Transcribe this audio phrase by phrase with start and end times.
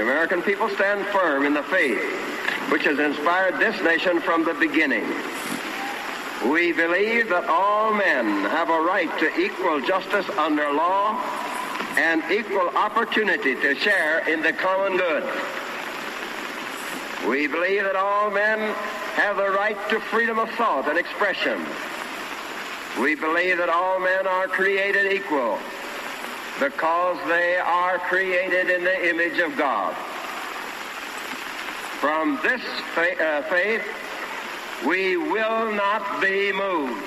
[0.00, 2.00] the American people stand firm in the faith
[2.72, 5.04] which has inspired this nation from the beginning.
[6.50, 11.20] We believe that all men have a right to equal justice under law
[11.98, 15.24] and equal opportunity to share in the common good.
[17.28, 18.58] We believe that all men
[19.16, 21.60] have the right to freedom of thought and expression.
[22.98, 25.58] We believe that all men are created equal
[26.60, 29.96] because they are created in the image of God.
[32.00, 32.60] From this
[32.94, 33.82] fa- uh, faith,
[34.86, 37.02] we will not be moved.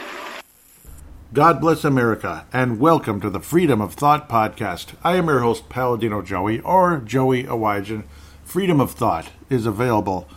[1.34, 4.96] God bless America, and welcome to the Freedom of Thought podcast.
[5.04, 8.06] I am your host, Paladino Joey, or Joey Awajan.
[8.44, 10.28] Freedom of Thought is available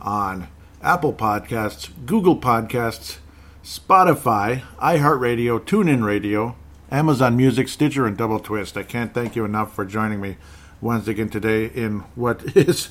[0.00, 0.48] on
[0.82, 3.18] Apple Podcasts, Google Podcasts,
[3.62, 6.56] Spotify, iHeartRadio, TuneIn Radio,
[6.94, 8.76] Amazon Music, Stitcher, and Double Twist.
[8.76, 10.36] I can't thank you enough for joining me
[10.80, 12.88] once again today in what is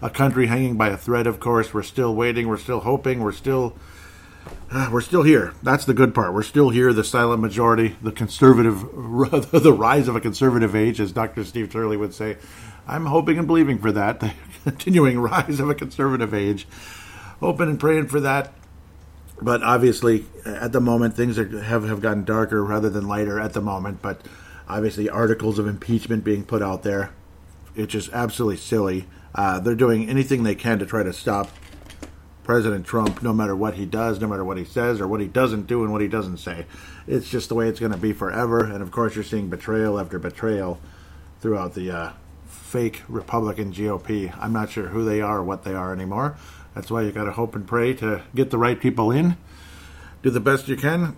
[0.00, 1.26] a country hanging by a thread.
[1.26, 3.76] Of course, we're still waiting, we're still hoping, we're still
[4.70, 5.52] uh, we're still here.
[5.62, 6.32] That's the good part.
[6.32, 6.94] We're still here.
[6.94, 8.80] The silent majority, the conservative,
[9.52, 11.44] the rise of a conservative age, as Dr.
[11.44, 12.38] Steve Turley would say.
[12.88, 14.20] I'm hoping and believing for that.
[14.64, 16.66] The continuing rise of a conservative age.
[17.40, 18.52] Hoping and praying for that.
[19.42, 23.52] But obviously, at the moment, things are, have have gotten darker rather than lighter at
[23.52, 24.02] the moment.
[24.02, 24.20] But
[24.68, 27.12] obviously, articles of impeachment being put out there,
[27.74, 29.06] it's just absolutely silly.
[29.34, 31.50] Uh, they're doing anything they can to try to stop
[32.42, 35.28] President Trump, no matter what he does, no matter what he says, or what he
[35.28, 36.66] doesn't do and what he doesn't say.
[37.06, 38.64] It's just the way it's going to be forever.
[38.64, 40.80] And of course, you're seeing betrayal after betrayal
[41.40, 42.12] throughout the uh,
[42.46, 44.36] fake Republican GOP.
[44.38, 46.36] I'm not sure who they are or what they are anymore.
[46.74, 49.36] That's why you got to hope and pray to get the right people in,
[50.22, 51.16] do the best you can,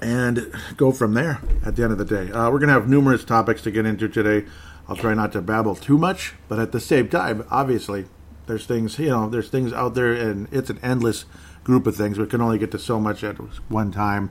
[0.00, 2.30] and go from there at the end of the day.
[2.30, 4.46] Uh, we're going to have numerous topics to get into today.
[4.88, 8.06] I'll try not to babble too much, but at the same time, obviously,
[8.46, 11.24] there's things, you know, there's things out there, and it's an endless
[11.62, 12.18] group of things.
[12.18, 13.36] We can only get to so much at
[13.70, 14.30] one time.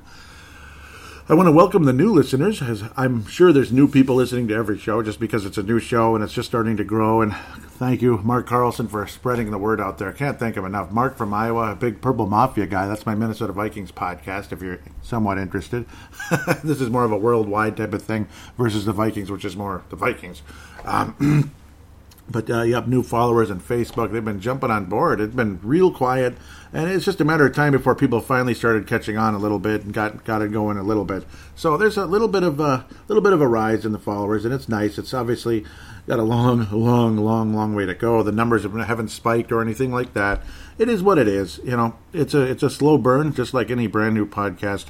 [1.27, 4.55] I want to welcome the new listeners, as I'm sure there's new people listening to
[4.55, 7.21] every show just because it's a new show and it's just starting to grow.
[7.21, 7.33] And
[7.77, 10.11] thank you, Mark Carlson, for spreading the word out there.
[10.11, 10.91] Can't thank him enough.
[10.91, 12.87] Mark from Iowa, a big Purple Mafia guy.
[12.87, 15.85] That's my Minnesota Vikings podcast, if you're somewhat interested.
[16.63, 19.83] this is more of a worldwide type of thing versus the Vikings, which is more
[19.89, 20.41] the Vikings.
[20.85, 21.51] Um,
[22.29, 24.11] but uh, you have new followers on Facebook.
[24.11, 25.19] They've been jumping on board.
[25.19, 26.35] It's been real quiet,
[26.71, 29.59] and it's just a matter of time before people finally started catching on a little
[29.59, 31.25] bit and got got it going a little bit.
[31.55, 34.45] So there's a little bit of a little bit of a rise in the followers,
[34.45, 34.97] and it's nice.
[34.97, 35.65] It's obviously
[36.07, 38.23] got a long, long, long, long way to go.
[38.23, 40.41] The numbers haven't spiked or anything like that.
[40.77, 41.59] It is what it is.
[41.63, 44.85] You know, it's a it's a slow burn, just like any brand new podcast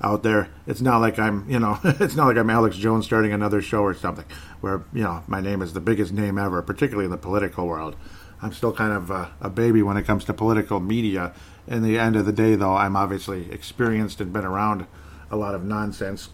[0.00, 0.48] out there.
[0.66, 3.82] It's not like I'm, you know, it's not like I'm Alex Jones starting another show
[3.82, 4.24] or something
[4.60, 7.96] where, you know, my name is the biggest name ever, particularly in the political world.
[8.40, 11.32] I'm still kind of a, a baby when it comes to political media.
[11.66, 14.86] In the end of the day, though, I'm obviously experienced and been around
[15.30, 16.30] a lot of nonsense,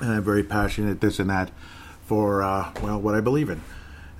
[0.00, 1.50] and I'm very passionate, this and that,
[2.06, 3.62] for, uh, well, what I believe in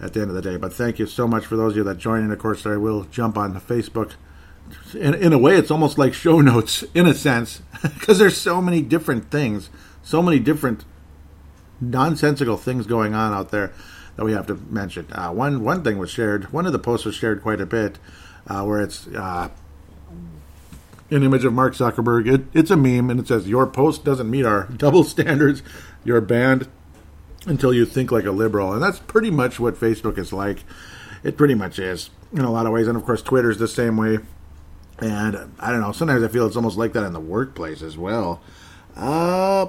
[0.00, 0.56] at the end of the day.
[0.56, 2.22] But thank you so much for those of you that join.
[2.22, 4.14] And of course, I will jump on Facebook
[4.94, 8.60] in, in a way, it's almost like show notes in a sense, because there's so
[8.60, 9.70] many different things,
[10.02, 10.84] so many different
[11.80, 13.72] nonsensical things going on out there
[14.16, 15.06] that we have to mention.
[15.12, 16.52] Uh, one one thing was shared.
[16.52, 17.98] One of the posts was shared quite a bit,
[18.46, 19.48] uh, where it's uh,
[21.10, 22.32] an image of Mark Zuckerberg.
[22.32, 25.62] It, it's a meme, and it says, "Your post doesn't meet our double standards.
[26.04, 26.68] You're banned
[27.46, 30.64] until you think like a liberal." And that's pretty much what Facebook is like.
[31.22, 33.96] It pretty much is in a lot of ways, and of course, Twitter's the same
[33.96, 34.18] way.
[35.00, 35.92] And I don't know.
[35.92, 38.40] Sometimes I feel it's almost like that in the workplace as well.
[38.96, 39.66] Uh,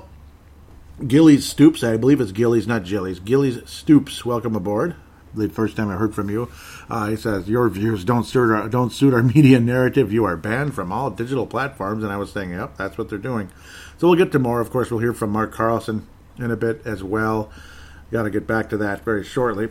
[1.06, 3.24] Gillies Stoops, I believe it's Gillies, not Jillies.
[3.24, 4.96] Gillies Stoops, welcome aboard.
[5.36, 6.50] The first time I heard from you,
[6.90, 10.12] uh, he says your views don't suit our don't suit our media narrative.
[10.12, 13.20] You are banned from all digital platforms, and I was saying, yep, that's what they're
[13.20, 13.52] doing.
[14.00, 14.60] So we'll get to more.
[14.60, 16.08] Of course, we'll hear from Mark Carlson
[16.40, 17.52] in a bit as well.
[18.12, 19.70] Got to get back to that very shortly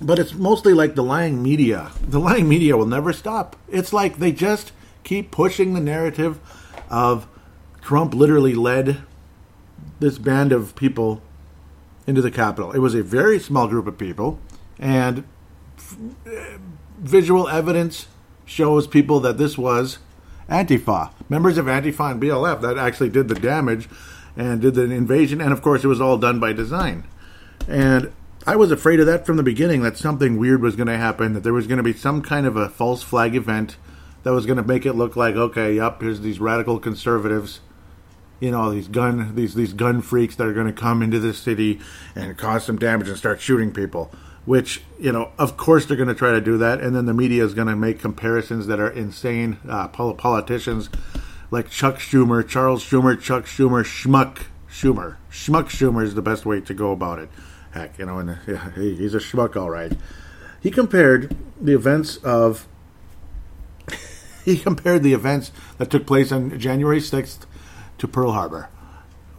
[0.00, 1.92] but it's mostly like the lying media.
[2.02, 3.56] The lying media will never stop.
[3.68, 4.72] It's like they just
[5.04, 6.40] keep pushing the narrative
[6.90, 7.26] of
[7.80, 9.02] Trump literally led
[10.00, 11.22] this band of people
[12.06, 12.72] into the Capitol.
[12.72, 14.38] It was a very small group of people,
[14.78, 15.24] and
[15.76, 15.96] f-
[16.26, 16.58] eh,
[16.98, 18.06] visual evidence
[18.44, 19.98] shows people that this was
[20.48, 23.88] Antifa, members of Antifa and BLM that actually did the damage
[24.36, 25.40] and did the invasion.
[25.40, 27.04] And of course, it was all done by design.
[27.68, 28.12] And
[28.44, 31.32] I was afraid of that from the beginning that something weird was going to happen,
[31.34, 33.76] that there was going to be some kind of a false flag event
[34.24, 37.60] that was going to make it look like, okay, yep, here's these radical conservatives,
[38.40, 41.32] you know, these gun these these gun freaks that are going to come into the
[41.32, 41.80] city
[42.16, 44.10] and cause some damage and start shooting people.
[44.44, 47.14] which you know, of course, they're going to try to do that, and then the
[47.14, 49.58] media is going to make comparisons that are insane.
[49.68, 50.88] Uh, politicians
[51.50, 56.60] like Chuck Schumer, Charles Schumer, Chuck Schumer, Schmuck Schumer, Schmuck Schumer is the best way
[56.60, 57.28] to go about it.
[57.72, 59.92] Heck, you know, and yeah, he's a schmuck, all right.
[60.60, 62.66] He compared the events of
[64.44, 67.46] he compared the events that took place on January 6th
[67.98, 68.68] to Pearl Harbor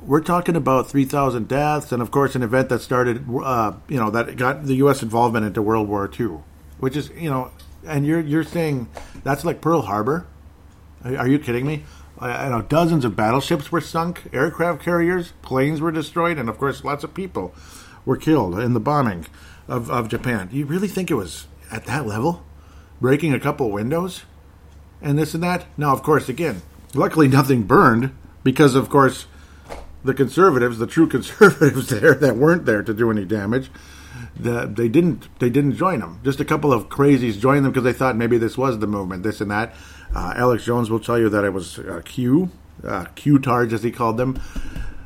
[0.06, 4.10] we're talking about 3,000 deaths, and of course, an event that started, uh, you know,
[4.10, 5.02] that got the U.S.
[5.02, 6.40] involvement into World War II,
[6.80, 7.52] which is, you know,
[7.86, 8.88] and you're you're saying
[9.24, 10.26] that's like Pearl Harbor?
[11.04, 11.84] Are, you kidding me?
[12.18, 16.58] I, I know dozens of battleships were sunk, aircraft carriers, planes were destroyed, and of
[16.58, 17.54] course, lots of people
[18.06, 19.26] were killed in the bombing
[19.68, 20.48] of, of Japan.
[20.48, 22.44] Do you really think it was at that level?
[23.02, 24.24] Breaking a couple windows?
[25.02, 25.66] And this and that?
[25.78, 26.62] Now, of course, again,
[26.94, 29.26] luckily nothing burned because, of course,
[30.04, 33.70] the conservatives, the true conservatives there that weren't there to do any damage,
[34.36, 36.20] the, they didn't they didn't join them.
[36.24, 39.24] Just a couple of crazies joined them because they thought maybe this was the movement,
[39.24, 39.74] this and that.
[40.16, 42.50] Uh, Alex Jones will tell you that it was uh, Q,
[42.84, 44.40] uh, Q-tards as he called them.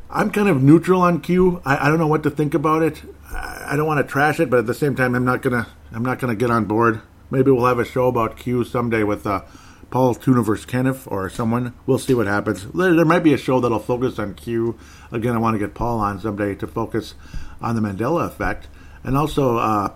[0.10, 1.62] I'm kind of neutral on Q.
[1.66, 3.02] I, I don't know what to think about it.
[3.32, 5.68] I, I don't want to trash it, but at the same time, I'm not gonna
[5.92, 7.02] I'm not gonna get on board.
[7.30, 9.42] Maybe we'll have a show about Q someday with uh,
[9.90, 11.74] Paul Tuniverse Kenneth or someone.
[11.86, 12.66] We'll see what happens.
[12.72, 14.78] There, there, might be a show that'll focus on Q.
[15.12, 17.16] Again, I want to get Paul on someday to focus
[17.62, 18.68] on the Mandela effect.
[19.04, 19.94] And also, uh,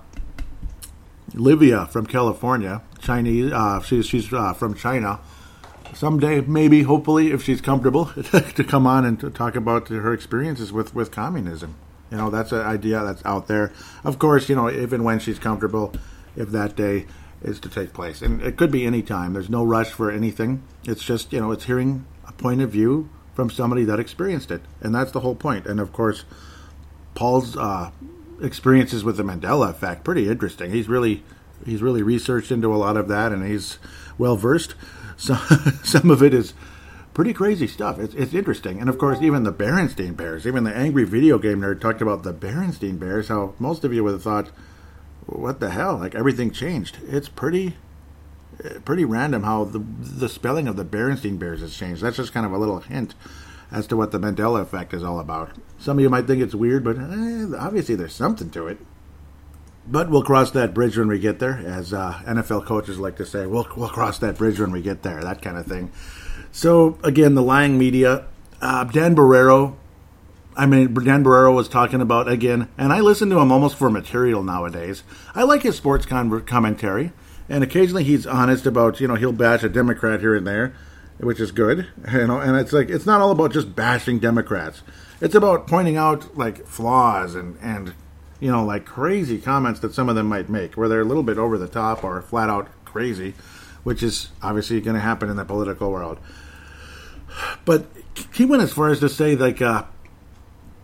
[1.34, 5.20] Livia from California, Chinese, uh, she's, she's uh, from China.
[5.94, 10.72] Someday, maybe, hopefully, if she's comfortable, to come on and to talk about her experiences
[10.72, 11.76] with, with communism.
[12.10, 13.72] You know, that's an idea that's out there.
[14.04, 15.94] Of course, you know, even when she's comfortable,
[16.36, 17.06] if that day
[17.42, 18.22] is to take place.
[18.22, 19.34] And it could be any time.
[19.34, 20.64] There's no rush for anything.
[20.84, 24.62] It's just, you know, it's hearing a point of view from somebody that experienced it.
[24.82, 25.66] And that's the whole point.
[25.66, 26.26] And of course,
[27.16, 27.92] Paul's uh,
[28.42, 30.72] experiences with the Mandela effect, pretty interesting.
[30.72, 31.24] He's really
[31.66, 33.78] he's really researched into a lot of that and he's
[34.18, 34.76] well versed.
[35.22, 35.36] So
[35.84, 36.54] some of it is
[37.14, 38.00] pretty crazy stuff.
[38.00, 38.80] It's, it's interesting.
[38.80, 42.24] And of course, even the Berenstain Bears, even the angry video game nerd talked about
[42.24, 44.50] the Berenstain Bears, how most of you would have thought
[45.28, 45.98] what the hell?
[45.98, 46.98] Like everything changed.
[47.08, 47.78] It's pretty
[48.84, 52.02] pretty random how the the spelling of the Berenstain Bears has changed.
[52.02, 53.14] That's just kind of a little hint
[53.72, 55.52] as to what the Mandela effect is all about.
[55.78, 58.80] Some of you might think it's weird, but eh, obviously there's something to it.
[59.88, 63.26] But we'll cross that bridge when we get there, as uh, NFL coaches like to
[63.26, 63.46] say.
[63.46, 65.22] We'll we'll cross that bridge when we get there.
[65.24, 65.92] That kind of thing.
[66.52, 68.26] So again, the lying media.
[68.62, 69.76] Uh, Dan Barreiro
[70.56, 73.90] I mean, Dan Barreiro was talking about again, and I listen to him almost for
[73.90, 75.04] material nowadays.
[75.34, 77.14] I like his sports con- commentary,
[77.48, 80.76] and occasionally he's honest about, you know, he'll bash a Democrat here and there,
[81.20, 82.40] which is good, you know.
[82.40, 84.82] And it's like it's not all about just bashing Democrats;
[85.22, 87.94] it's about pointing out like flaws and and
[88.42, 91.24] you know like crazy comments that some of them might make, where they're a little
[91.24, 93.36] bit over the top or flat out crazy,
[93.84, 96.20] which is obviously going to happen in the political world.
[97.64, 97.86] But
[98.34, 99.62] he went as far as to say like.
[99.62, 99.84] Uh,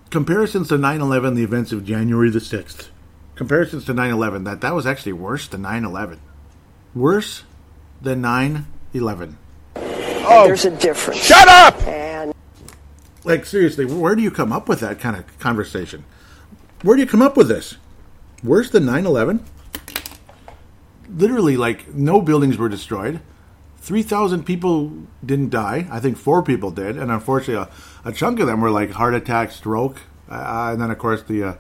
[0.09, 2.88] comparisons to 9-11 the events of january the 6th
[3.36, 6.19] comparisons to 9-11 that that was actually worse than 9-11
[6.95, 7.44] worse
[8.01, 9.36] than 9-11
[9.75, 11.19] oh there's a difference.
[11.19, 11.81] shut up!
[11.83, 12.33] And
[13.25, 16.06] like seriously where do you come up with that kind of conversation
[16.83, 17.77] where do you come up with this
[18.44, 19.41] worse than 9-11
[21.10, 23.19] literally like no buildings were destroyed
[23.88, 24.91] 3,000 people
[25.25, 25.88] didn't die.
[25.89, 26.98] I think four people did.
[26.98, 27.69] And unfortunately,
[28.03, 30.01] a, a chunk of them were like heart attack, stroke.
[30.29, 31.55] Uh, and then, of course, the uh,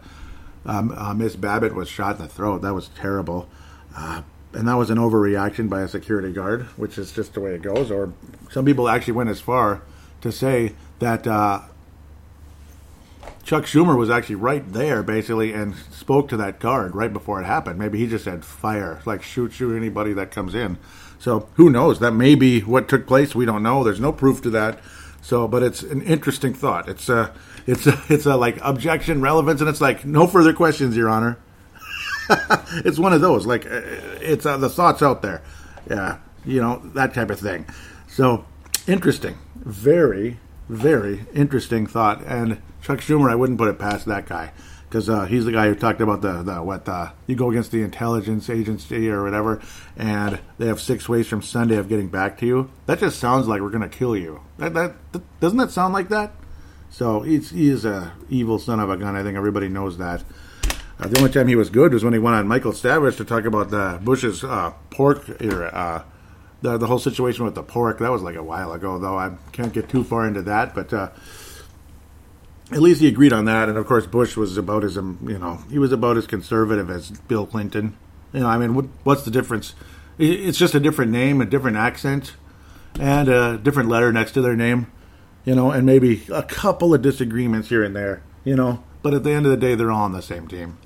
[0.65, 2.63] um, uh, Miss Babbitt was shot in the throat.
[2.63, 3.47] That was terrible.
[3.95, 7.53] Uh, and that was an overreaction by a security guard, which is just the way
[7.53, 7.89] it goes.
[7.89, 8.11] Or
[8.51, 9.81] some people actually went as far
[10.19, 11.61] to say that uh,
[13.47, 17.45] Chuck Schumer was actually right there, basically, and spoke to that guard right before it
[17.45, 17.79] happened.
[17.79, 20.77] Maybe he just said fire, like shoot, shoot anybody that comes in.
[21.17, 22.01] So who knows?
[22.01, 23.33] That may be what took place.
[23.33, 23.85] We don't know.
[23.85, 24.81] There's no proof to that.
[25.21, 26.89] So, but it's an interesting thought.
[26.89, 27.33] It's a,
[27.65, 31.37] it's a, it's a like objection, relevance, and it's like no further questions, Your Honor.
[32.83, 33.45] it's one of those.
[33.45, 33.79] Like uh,
[34.19, 35.41] it's uh, the thoughts out there.
[35.89, 37.65] Yeah, you know that type of thing.
[38.09, 38.43] So
[38.87, 40.37] interesting, very,
[40.69, 42.23] very interesting thought.
[42.25, 44.51] And Chuck Schumer, I wouldn't put it past that guy
[44.87, 47.71] because uh, he's the guy who talked about the, the what uh, you go against
[47.71, 49.61] the intelligence agency or whatever,
[49.97, 52.69] and they have six ways from Sunday of getting back to you.
[52.85, 54.41] That just sounds like we're gonna kill you.
[54.57, 56.31] That, that, that doesn't that sound like that?
[56.89, 59.15] So he's he is a evil son of a gun.
[59.15, 60.23] I think everybody knows that.
[60.99, 63.25] Uh, the only time he was good was when he went on Michael Savage to
[63.25, 66.05] talk about the Bush's uh, pork era.
[66.61, 69.15] The, the whole situation with the pork that was like a while ago, though.
[69.15, 71.09] I can't get too far into that, but uh,
[72.71, 73.69] at least he agreed on that.
[73.69, 76.89] And of course, Bush was about as um, you know he was about as conservative
[76.89, 77.95] as Bill Clinton.
[78.33, 79.75] You know, I mean, what, what's the difference?
[80.17, 82.33] It's just a different name, a different accent,
[82.99, 84.91] and a different letter next to their name.
[85.45, 88.23] You know, and maybe a couple of disagreements here and there.
[88.43, 90.79] You know, but at the end of the day, they're all on the same team.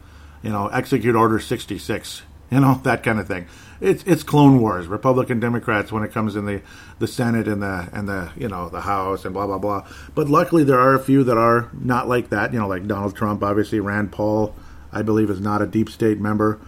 [0.44, 2.24] You know, execute Order sixty six.
[2.56, 3.48] You know, that kind of thing
[3.82, 6.62] it's it's Clone Wars, Republican Democrats when it comes in the,
[7.00, 9.88] the Senate and the and the you know the House and blah blah blah.
[10.14, 12.54] But luckily there are a few that are not like that.
[12.54, 14.56] You know, like Donald Trump, obviously Rand Paul,
[14.94, 16.62] I believe is not a deep state member.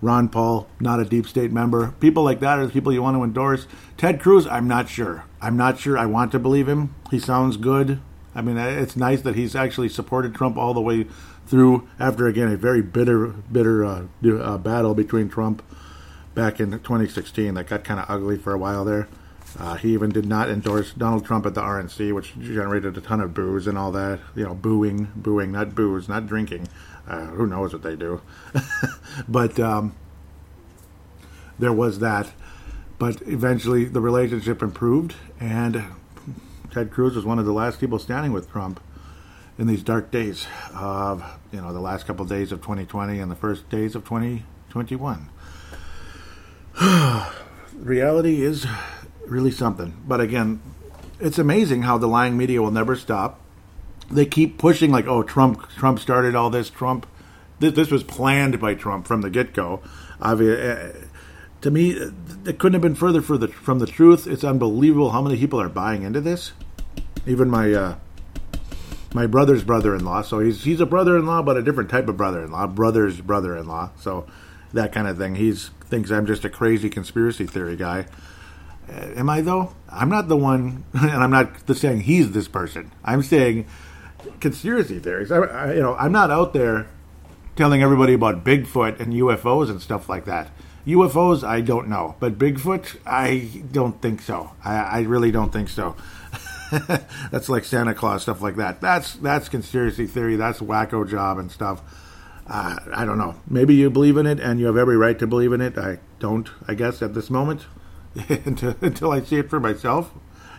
[0.00, 1.92] Ron Paul, not a deep state member.
[1.98, 3.66] People like that are the people you want to endorse.
[3.96, 5.24] Ted Cruz, I'm not sure.
[5.40, 5.98] I'm not sure.
[5.98, 6.94] I want to believe him.
[7.10, 7.98] He sounds good.
[8.32, 11.06] I mean, it's nice that he's actually supported Trump all the way
[11.48, 15.62] through after again a very bitter, bitter uh, uh, battle between Trump
[16.34, 19.08] back in 2016 that got kind of ugly for a while there.
[19.58, 23.20] Uh, he even did not endorse Donald Trump at the RNC, which generated a ton
[23.20, 24.20] of boos and all that.
[24.36, 26.68] You know, booing, booing, not booze, not drinking.
[27.08, 28.20] Uh, who knows what they do?
[29.28, 29.94] but um,
[31.58, 32.30] there was that.
[32.98, 35.84] But eventually, the relationship improved, and
[36.70, 38.80] Ted Cruz was one of the last people standing with Trump
[39.58, 43.30] in these dark days of, you know, the last couple of days of 2020 and
[43.30, 45.28] the first days of 2021.
[47.74, 48.66] reality is
[49.26, 50.00] really something.
[50.06, 50.62] But again,
[51.18, 53.40] it's amazing how the lying media will never stop.
[54.10, 56.70] They keep pushing like, oh, Trump, Trump started all this.
[56.70, 57.06] Trump,
[57.58, 59.82] this, this was planned by Trump from the get go.
[60.20, 60.36] Uh,
[61.60, 64.28] to me, it couldn't have been further the, from the truth.
[64.28, 66.52] It's unbelievable how many people are buying into this.
[67.26, 67.96] Even my uh,
[69.14, 70.22] my brother's brother-in-law.
[70.22, 72.68] So he's he's a brother-in-law, but a different type of brother-in-law.
[72.68, 73.90] Brother's brother-in-law.
[73.96, 74.26] So
[74.72, 75.36] that kind of thing.
[75.36, 78.06] He's thinks I'm just a crazy conspiracy theory guy.
[78.90, 79.74] Uh, am I though?
[79.88, 82.92] I'm not the one, and I'm not saying he's this person.
[83.04, 83.66] I'm saying
[84.40, 85.32] conspiracy theories.
[85.32, 86.88] I, I, you know, I'm not out there
[87.56, 90.50] telling everybody about Bigfoot and UFOs and stuff like that.
[90.86, 94.52] UFOs, I don't know, but Bigfoot, I don't think so.
[94.64, 95.96] I, I really don't think so.
[97.30, 98.80] that's like Santa Claus stuff like that.
[98.80, 100.36] That's that's conspiracy theory.
[100.36, 101.82] That's wacko job and stuff
[102.48, 103.34] uh, I don't know.
[103.46, 105.76] Maybe you believe in it, and you have every right to believe in it.
[105.76, 107.66] I don't, I guess, at this moment,
[108.28, 110.10] until, until I see it for myself.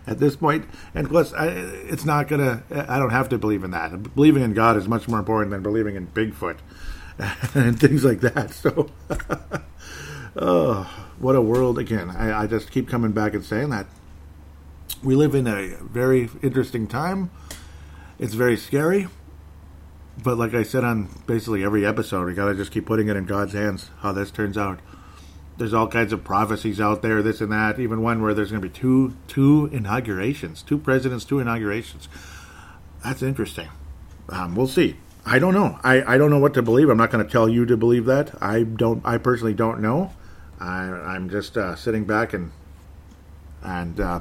[0.07, 2.63] At this point, and plus, I, it's not gonna.
[2.71, 4.15] I don't have to believe in that.
[4.15, 6.57] Believing in God is much more important than believing in Bigfoot
[7.53, 8.51] and things like that.
[8.51, 8.89] So,
[10.35, 11.77] oh, what a world!
[11.77, 13.85] Again, I, I just keep coming back and saying that
[15.03, 17.31] we live in a very interesting time.
[18.17, 19.07] It's very scary
[20.23, 23.25] but like I said on basically every episode, we gotta just keep putting it in
[23.25, 23.89] God's hands.
[23.99, 24.79] How this turns out.
[25.57, 27.79] There's all kinds of prophecies out there, this and that.
[27.79, 32.07] Even one where there's gonna be two two inaugurations, two presidents, two inaugurations.
[33.03, 33.69] That's interesting.
[34.29, 34.97] Um, we'll see.
[35.25, 35.79] I don't know.
[35.83, 36.89] I, I don't know what to believe.
[36.89, 38.41] I'm not going to tell you to believe that.
[38.41, 39.01] I don't.
[39.05, 40.13] I personally don't know.
[40.59, 42.51] I, I'm just uh, sitting back and
[43.63, 44.19] and uh,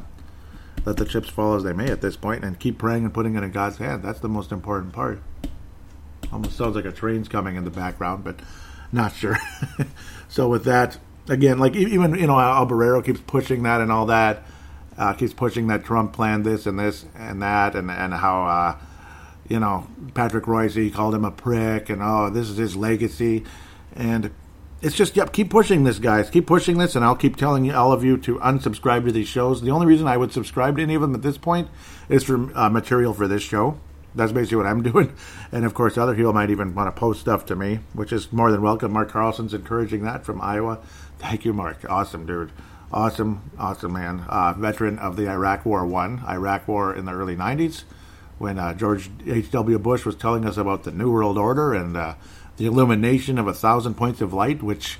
[0.84, 3.36] let the chips fall as they may at this point, and keep praying and putting
[3.36, 4.02] it in God's hand.
[4.02, 5.20] That's the most important part.
[6.32, 8.40] Almost sounds like a train's coming in the background, but
[8.92, 9.38] not sure.
[10.28, 14.44] so with that, again, like even you know, Albarero keeps pushing that and all that.
[14.96, 18.76] Uh, keeps pushing that Trump planned this and this and that, and and how uh,
[19.48, 23.44] you know Patrick Royce he called him a prick, and oh, this is his legacy,
[23.94, 24.30] and
[24.80, 27.92] it's just yep, keep pushing this, guys, keep pushing this, and I'll keep telling all
[27.92, 29.62] of you to unsubscribe to these shows.
[29.62, 31.68] The only reason I would subscribe to any of them at this point
[32.08, 33.78] is for uh, material for this show
[34.14, 35.14] that's basically what I'm doing.
[35.52, 38.32] And of course, other people might even want to post stuff to me, which is
[38.32, 38.92] more than welcome.
[38.92, 40.80] Mark Carlson's encouraging that from Iowa.
[41.18, 41.88] Thank you, Mark.
[41.88, 42.52] Awesome, dude.
[42.92, 44.24] Awesome, awesome man.
[44.28, 47.84] Uh, veteran of the Iraq War One, Iraq War in the early '90s,
[48.38, 49.78] when uh, George H.W.
[49.78, 52.14] Bush was telling us about the New World Order and uh,
[52.58, 54.98] the illumination of a thousand points of light, which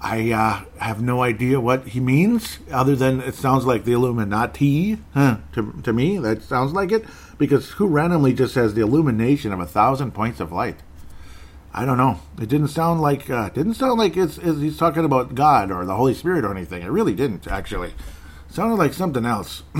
[0.00, 4.98] I uh, have no idea what he means, other than it sounds like the Illuminati.
[5.14, 7.04] Huh, to, to me, that sounds like it.
[7.38, 10.76] Because who randomly just says the illumination of a thousand points of light?
[11.72, 12.20] I don't know.
[12.40, 15.84] It didn't sound like uh, didn't sound like it's, it's, he's talking about God or
[15.84, 16.82] the Holy Spirit or anything.
[16.82, 17.88] It really didn't actually.
[17.88, 19.62] It sounded like something else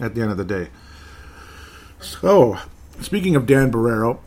[0.00, 0.68] at the end of the day.
[2.00, 2.58] So,
[3.00, 4.18] speaking of Dan Barreiro,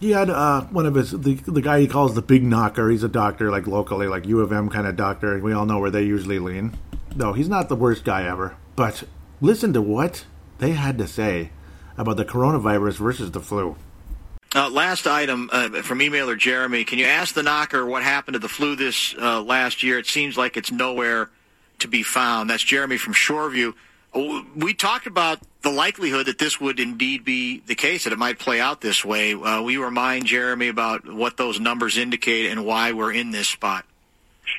[0.00, 2.90] he had uh, one of his the the guy he calls the big knocker.
[2.90, 5.38] He's a doctor, like locally, like U of M kind of doctor.
[5.38, 6.76] We all know where they usually lean.
[7.14, 8.56] No, he's not the worst guy ever.
[8.74, 9.04] But
[9.40, 10.26] listen to what
[10.58, 11.50] they had to say
[11.96, 13.76] about the coronavirus versus the flu.
[14.54, 16.84] Uh, last item uh, from emailer Jeremy.
[16.84, 19.98] Can you ask the knocker what happened to the flu this uh, last year?
[19.98, 21.30] It seems like it's nowhere
[21.80, 22.48] to be found.
[22.48, 23.74] That's Jeremy from Shoreview.
[24.16, 28.38] We talked about the likelihood that this would indeed be the case, that it might
[28.38, 29.34] play out this way.
[29.34, 33.84] Uh, we remind Jeremy about what those numbers indicate and why we're in this spot.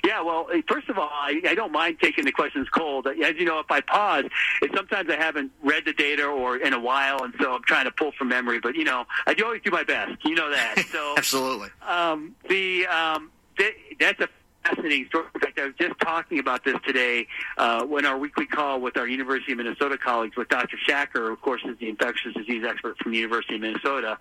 [0.03, 3.07] Yeah, well, eh, first of all, I, I don't mind taking the questions cold.
[3.07, 4.25] As you know, if I pause,
[4.61, 7.85] it's sometimes I haven't read the data or in a while, and so I'm trying
[7.85, 8.59] to pull from memory.
[8.59, 10.23] But you know, I do always do my best.
[10.25, 10.75] You know that.
[10.87, 11.69] So absolutely.
[11.85, 14.29] Um, the um, th- that's a
[14.67, 15.25] fascinating story.
[15.33, 18.97] In fact, I was just talking about this today uh, when our weekly call with
[18.97, 20.77] our University of Minnesota colleagues with Dr.
[20.88, 24.17] Schacker, of course, is the infectious disease expert from the University of Minnesota.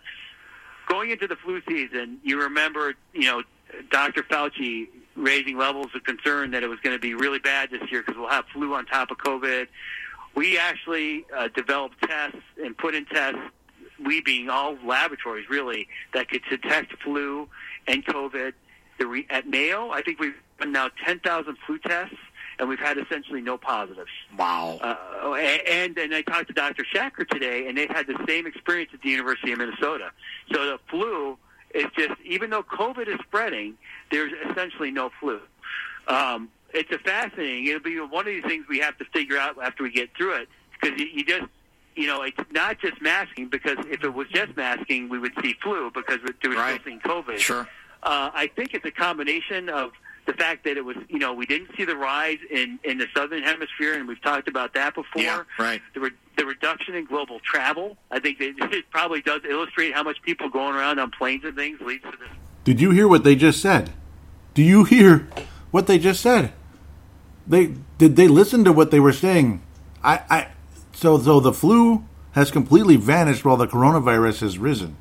[0.89, 3.43] Going into the flu season, you remember, you know,
[3.91, 4.23] Dr.
[4.23, 8.03] Fauci raising levels of concern that it was going to be really bad this year
[8.03, 9.67] because we'll have flu on top of COVID.
[10.35, 13.41] We actually uh, developed tests and put in tests,
[14.05, 17.49] we being all laboratories really, that could detect flu
[17.89, 18.53] and COVID.
[18.99, 22.17] The re- at Mayo, I think we've done now 10,000 flu tests
[22.59, 24.11] and we've had essentially no positives.
[24.39, 24.79] Wow.
[24.81, 26.85] Uh, and and I talked to Dr.
[26.85, 30.11] Schacker today, and they've had the same experience at the University of Minnesota.
[30.53, 31.37] So the flu
[31.75, 33.75] is just, even though COVID is spreading,
[34.11, 35.41] there's essentially no flu.
[36.09, 37.67] Um, it's a fascinating.
[37.67, 40.37] It'll be one of these things we have to figure out after we get through
[40.37, 40.49] it
[40.81, 41.47] because you, you just
[41.95, 45.55] you know, it's not just masking because if it was just masking, we would see
[45.63, 46.75] flu because we're right.
[46.81, 47.39] still seeing COVID.
[47.39, 47.67] Sure.
[48.03, 49.93] Uh, I think it's a combination of
[50.27, 53.07] the fact that it was, you know, we didn't see the rise in, in the
[53.15, 55.23] southern hemisphere, and we've talked about that before.
[55.23, 55.81] Yeah, right.
[55.95, 60.03] The, re- the reduction in global travel, I think that it probably does illustrate how
[60.03, 62.29] much people going around on planes and things leads to this.
[62.65, 63.93] Did you hear what they just said?
[64.55, 65.29] Do you hear
[65.71, 66.53] what they just said?
[67.47, 69.63] They did they listen to what they were saying?
[70.03, 70.49] I, I
[70.93, 74.97] so so the flu has completely vanished while the coronavirus has risen.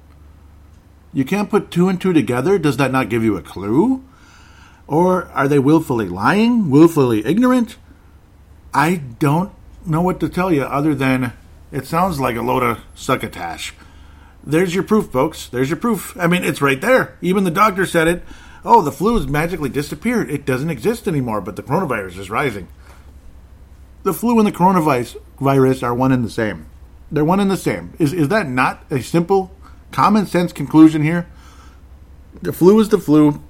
[1.16, 2.60] You can't put two and two together.
[2.60, 4.04] Does that not give you a clue?
[4.86, 7.78] Or are they willfully lying, willfully ignorant?
[8.74, 9.54] I don't
[9.86, 11.32] know what to tell you other than
[11.72, 13.74] it sounds like a load of succotash.
[14.44, 15.48] There's your proof, folks.
[15.48, 16.18] There's your proof.
[16.20, 17.18] I mean, it's right there.
[17.22, 18.24] Even the doctor said it.
[18.66, 20.30] Oh, the flu has magically disappeared.
[20.30, 22.68] It doesn't exist anymore, but the coronavirus is rising.
[24.04, 26.66] The flu and the coronavirus virus are one and the same.
[27.10, 27.94] They're one and the same.
[28.00, 29.55] Is, is that not a simple,
[29.96, 31.26] common sense conclusion here?
[32.42, 33.42] The flu is the flu.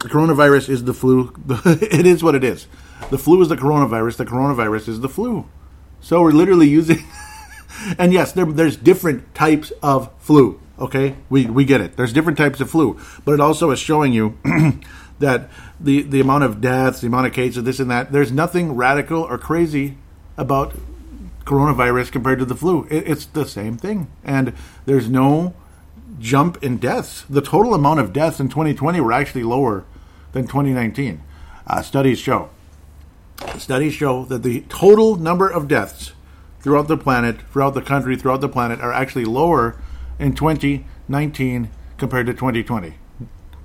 [0.00, 1.32] The coronavirus is the flu.
[1.48, 2.66] it is what it is.
[3.10, 4.16] The flu is the coronavirus.
[4.16, 5.48] The coronavirus is the flu.
[6.00, 6.98] So we're literally using.
[7.98, 10.60] and yes, there, there's different types of flu.
[10.80, 11.96] Okay, we we get it.
[11.96, 14.36] There's different types of flu, but it also is showing you
[15.20, 18.10] that the the amount of deaths, the amount of cases, this and that.
[18.10, 19.96] There's nothing radical or crazy
[20.36, 20.74] about
[21.44, 22.88] coronavirus compared to the flu.
[22.90, 24.54] It, it's the same thing, and
[24.86, 25.54] there's no
[26.18, 27.24] jump in deaths.
[27.28, 29.84] The total amount of deaths in 2020 were actually lower
[30.32, 31.22] than 2019.
[31.66, 32.50] Uh, studies show.
[33.58, 36.12] Studies show that the total number of deaths
[36.60, 39.76] throughout the planet, throughout the country, throughout the planet are actually lower
[40.18, 42.94] in 2019 compared to 2020.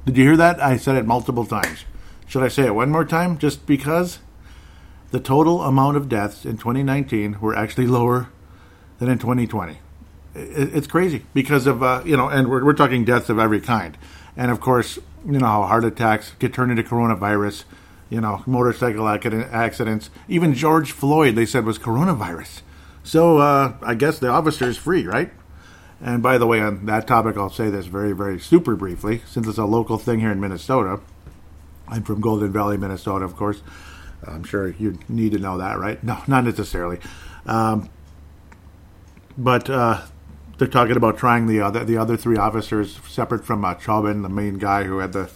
[0.06, 0.62] Did you hear that?
[0.62, 1.86] I said it multiple times.
[2.28, 4.20] Should I say it one more time just because?
[5.12, 8.30] The total amount of deaths in 2019 were actually lower
[9.00, 9.80] than in 2020.
[10.40, 13.98] It's crazy because of, uh, you know, and we're, we're talking deaths of every kind.
[14.38, 17.66] And of course, you know how heart attacks get turned into coronavirus,
[18.10, 20.10] you know, motorcycle accidents.
[20.28, 22.62] Even George Floyd, they said, was coronavirus.
[23.04, 25.32] So uh, I guess the officer is free, right?
[26.02, 29.48] And by the way, on that topic, I'll say this very, very super briefly, since
[29.48, 31.02] it's a local thing here in Minnesota.
[31.88, 33.62] I'm from Golden Valley, Minnesota, of course.
[34.26, 36.02] I'm sure you need to know that, right?
[36.04, 37.00] No, not necessarily.
[37.46, 37.90] Um,
[39.38, 40.02] but uh,
[40.60, 44.30] they're talking about trying the other the other three officers separate from uh, Chauvin, the
[44.30, 45.32] main guy who had the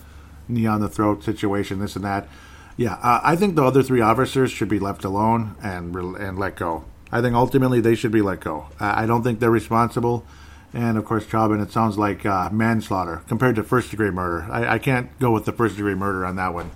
[0.47, 2.27] knee on the throat situation, this and that.
[2.75, 6.57] Yeah, uh, I think the other three officers should be left alone and and let
[6.57, 6.85] go.
[7.11, 8.67] I think ultimately they should be let go.
[8.79, 10.25] I don't think they're responsible.
[10.73, 14.47] And of course, Chauvin, it sounds like uh, manslaughter compared to first degree murder.
[14.51, 16.71] I, I, can't go with the first degree murder on that one.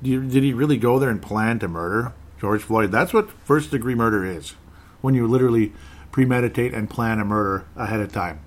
[0.00, 2.90] You, did he really go there and plan to murder George Floyd?
[2.90, 4.54] That's what first degree murder is
[5.02, 5.74] when you literally
[6.12, 8.40] premeditate and plan a murder ahead of time.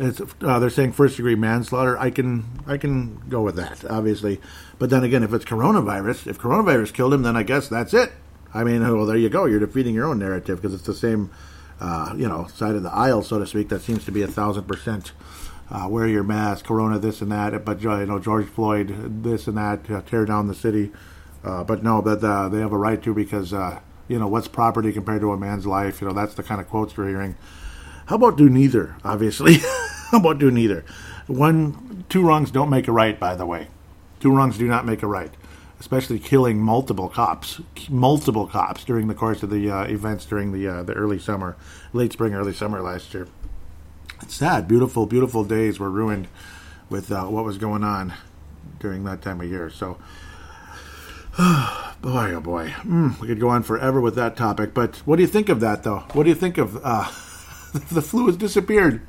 [0.00, 1.98] It's, uh, they're saying first degree manslaughter.
[1.98, 4.40] I can I can go with that, obviously.
[4.78, 8.12] But then again, if it's coronavirus, if coronavirus killed him, then I guess that's it.
[8.54, 9.44] I mean, well, there you go.
[9.44, 11.30] You're defeating your own narrative because it's the same,
[11.80, 13.68] uh, you know, side of the aisle, so to speak.
[13.68, 15.12] That seems to be a thousand percent.
[15.70, 17.64] Uh, wear your mask, Corona, this and that.
[17.64, 20.92] But you know, George Floyd, this and that, uh, tear down the city.
[21.44, 23.52] Uh, but no, that uh, they have a right to because
[24.08, 26.00] you know, what's property compared to a man's life?
[26.00, 27.36] You know, that's the kind of quotes we're hearing.
[28.06, 29.56] How about do neither, obviously?
[30.10, 30.84] How about do neither?
[31.26, 33.68] One, two wrongs don't make a right, by the way.
[34.20, 35.32] Two wrongs do not make a right.
[35.80, 40.66] especially killing multiple cops, multiple cops during the course of the uh, events during the
[40.66, 41.56] uh, the early summer,
[41.92, 43.28] late spring, early summer last year.
[44.22, 44.66] It's sad.
[44.66, 46.28] Beautiful, beautiful days were ruined
[46.90, 48.14] with uh, what was going on
[48.80, 49.70] during that time of year.
[49.70, 49.98] So,
[52.02, 54.74] boy, oh boy, mm, we could go on forever with that topic.
[54.74, 56.00] But what do you think of that, though?
[56.12, 57.04] What do you think of uh,
[57.92, 59.02] the flu has disappeared?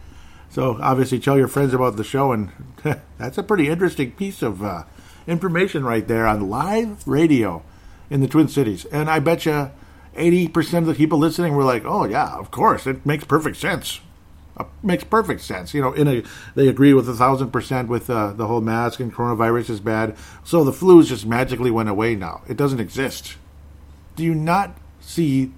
[0.52, 2.52] So obviously, tell your friends about the show, and
[3.18, 4.84] that's a pretty interesting piece of uh,
[5.26, 7.64] information right there on live radio
[8.12, 8.86] in the Twin Cities.
[8.86, 9.72] And I bet you
[10.16, 14.02] 80% of the people listening were like, "Oh yeah, of course, it makes perfect sense."
[14.60, 15.74] Uh, makes perfect sense.
[15.74, 19.00] You know, in a they agree with a thousand percent with uh, the whole mask
[19.00, 20.18] and coronavirus is bad.
[20.44, 22.42] So the flu just magically went away now.
[22.48, 23.38] It doesn't exist.
[24.18, 25.54] Do you not see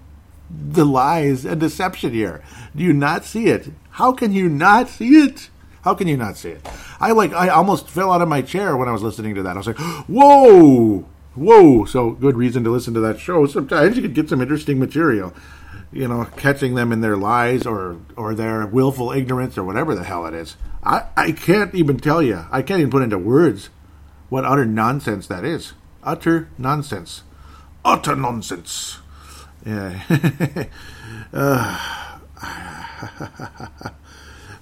[0.51, 2.43] the lies and deception here?
[2.75, 3.71] Do you not see it?
[3.91, 5.49] How can you not see it?
[5.83, 6.69] How can you not see it?
[6.99, 9.55] I like I almost fell out of my chair when I was listening to that.
[9.55, 13.47] I was like, "Whoa, whoa!" So good reason to listen to that show.
[13.47, 15.33] Sometimes you could get some interesting material
[15.91, 20.03] you know, catching them in their lies or or their willful ignorance or whatever the
[20.03, 20.55] hell it is.
[20.83, 22.45] I, I can't even tell you.
[22.51, 23.69] I can't even put into words
[24.29, 25.73] what utter nonsense that is.
[26.03, 27.23] Utter nonsense.
[27.83, 28.99] Utter nonsense.
[29.65, 30.01] Yeah.
[31.33, 32.17] uh,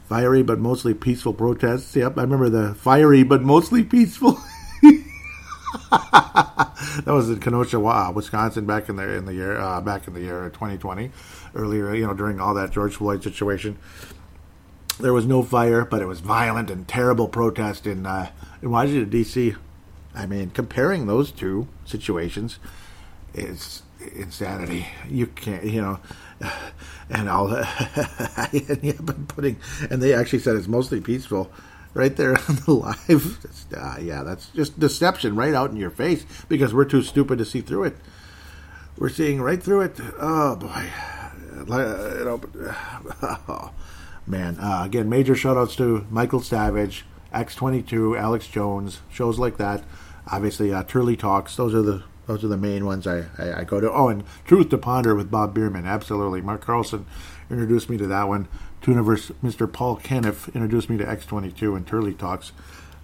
[0.09, 1.95] fiery but mostly peaceful protests.
[1.95, 4.39] Yep, I remember the fiery but mostly peaceful.
[5.91, 10.21] that was in Kenosha, Wisconsin, back in the in the year uh, back in the
[10.21, 11.11] year 2020.
[11.55, 13.77] Earlier, you know, during all that George Floyd situation,
[14.99, 19.09] there was no fire, but it was violent and terrible protest in uh, in Washington
[19.09, 19.55] D.C.
[20.15, 22.59] I mean, comparing those two situations
[23.33, 23.83] is
[24.15, 24.87] insanity.
[25.07, 25.99] You can't, you know,
[27.09, 27.49] and all.
[27.53, 28.51] I've
[28.81, 29.57] been putting,
[29.89, 31.51] and they actually said it's mostly peaceful
[31.99, 33.45] right there on the live.
[33.75, 37.45] Uh, yeah, that's just deception right out in your face because we're too stupid to
[37.45, 37.97] see through it.
[38.97, 39.99] We're seeing right through it.
[40.19, 40.89] Oh boy,
[43.47, 43.71] oh,
[44.25, 44.57] man.
[44.59, 49.83] Uh, again, major shoutouts to Michael Savage, X22, Alex Jones, shows like that.
[50.31, 51.55] Obviously, uh, Turley Talks.
[51.55, 53.91] Those are the those are the main ones I, I, I go to.
[53.91, 55.85] Oh, and Truth to Ponder with Bob Bierman.
[55.85, 57.05] Absolutely, Mark Carlson
[57.49, 58.47] introduced me to that one.
[58.81, 59.71] Tuniverse, Mr.
[59.71, 62.51] Paul Kenneth introduced me to X22 and Turley Talks.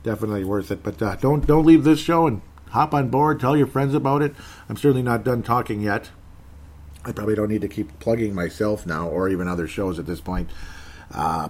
[0.04, 0.84] Definitely worth it.
[0.84, 3.40] But uh, don't don't leave this show and hop on board.
[3.40, 4.36] Tell your friends about it.
[4.70, 6.10] I'm certainly not done talking yet.
[7.04, 10.22] I probably don't need to keep plugging myself now or even other shows at this
[10.22, 10.50] point.
[11.12, 11.50] Uh,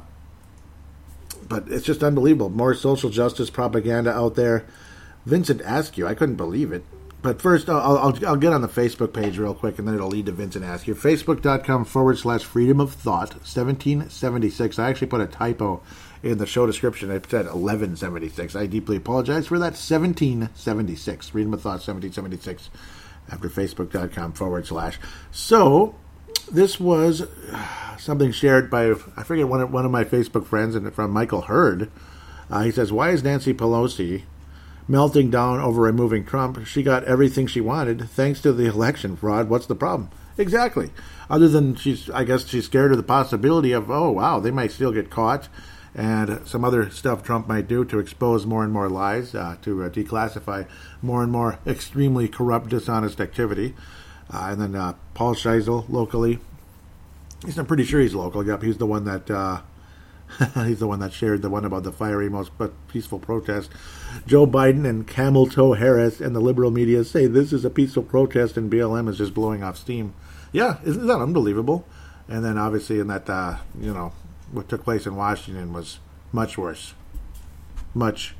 [1.47, 2.49] but it's just unbelievable.
[2.49, 4.65] More social justice propaganda out there.
[5.25, 6.83] Vincent Askew, I couldn't believe it.
[7.25, 10.09] But first, I'll, I'll, I'll, get on the Facebook page real quick, and then it'll
[10.09, 10.93] lead to Vincent Askew.
[10.93, 14.77] Facebook.com forward slash freedom of thought 1776.
[14.77, 15.81] I actually put a typo
[16.21, 17.09] in the show description.
[17.09, 18.55] I said 1176.
[18.55, 19.73] I deeply apologize for that.
[19.73, 21.29] 1776.
[21.29, 22.69] Freedom of thought 1776
[23.31, 24.99] after Facebook.com forward slash.
[25.31, 25.95] So,
[26.51, 27.27] this was
[27.97, 31.41] something shared by, I forget, one of, one of my Facebook friends, and from Michael
[31.41, 31.89] Hurd.
[32.51, 34.25] Uh, he says, Why is Nancy Pelosi
[34.87, 36.65] melting down over removing Trump.
[36.65, 39.49] She got everything she wanted thanks to the election fraud.
[39.49, 40.09] What's the problem?
[40.37, 40.91] Exactly.
[41.29, 44.71] Other than she's, I guess she's scared of the possibility of, oh, wow, they might
[44.71, 45.47] still get caught
[45.95, 49.83] and some other stuff Trump might do to expose more and more lies, uh, to
[49.83, 50.67] uh, declassify
[51.01, 53.73] more and more extremely corrupt, dishonest activity.
[54.31, 56.39] Uh, and then uh, Paul Scheisel locally.
[57.45, 58.45] He's, I'm pretty sure he's local.
[58.45, 59.61] Yep, he's the one that uh,
[60.55, 62.51] He's the one that shared the one about the fiery, most
[62.87, 63.71] peaceful protest.
[64.25, 68.03] Joe Biden and Camel Toe Harris and the liberal media say this is a peaceful
[68.03, 70.13] protest and BLM is just blowing off steam.
[70.51, 71.87] Yeah, isn't that unbelievable?
[72.27, 74.13] And then obviously in that, uh, you know,
[74.51, 75.99] what took place in Washington was
[76.31, 76.93] much worse.
[77.93, 78.35] Much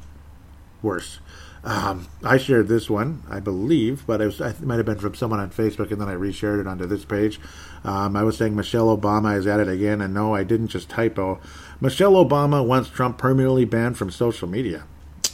[0.82, 1.20] worse.
[1.66, 5.16] Um, I shared this one, I believe, but it, was, it might have been from
[5.16, 7.40] someone on Facebook, and then I reshared it onto this page.
[7.84, 10.90] Um, I was saying Michelle Obama is at it again, and no, I didn't just
[10.90, 11.40] typo.
[11.82, 14.84] Michelle Obama wants Trump permanently banned from social media.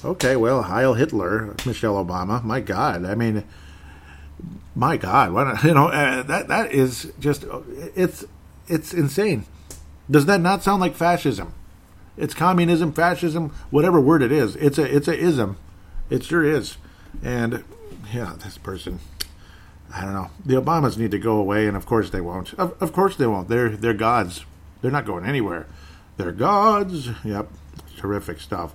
[0.06, 2.42] Okay, well, Heil Hitler, Michelle Obama.
[2.46, 3.44] My God, I mean,
[4.74, 7.44] my God, what you know uh, that that is just
[7.94, 8.24] it's
[8.70, 9.46] it's insane.
[10.10, 11.54] Does that not sound like fascism?
[12.18, 14.56] It's communism, fascism, whatever word it is.
[14.56, 15.58] It's a it's a ism
[16.12, 16.78] it sure is.
[17.24, 17.64] And
[18.14, 19.00] yeah, this person.
[19.94, 20.30] I don't know.
[20.46, 22.54] The Obamas need to go away, and of course they won't.
[22.54, 23.48] Of, of course they won't.
[23.48, 24.46] They're they're gods.
[24.82, 25.68] They're not going anywhere.
[26.18, 27.10] They're gods.
[27.24, 27.50] Yep,
[27.98, 28.74] terrific stuff.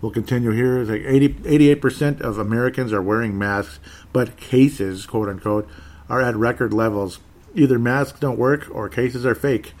[0.00, 0.84] We'll continue here.
[0.84, 1.28] Like 80,
[1.76, 3.78] 88% of Americans are wearing masks,
[4.12, 5.68] but cases, quote unquote,
[6.08, 7.18] are at record levels.
[7.54, 9.72] Either masks don't work or cases are fake.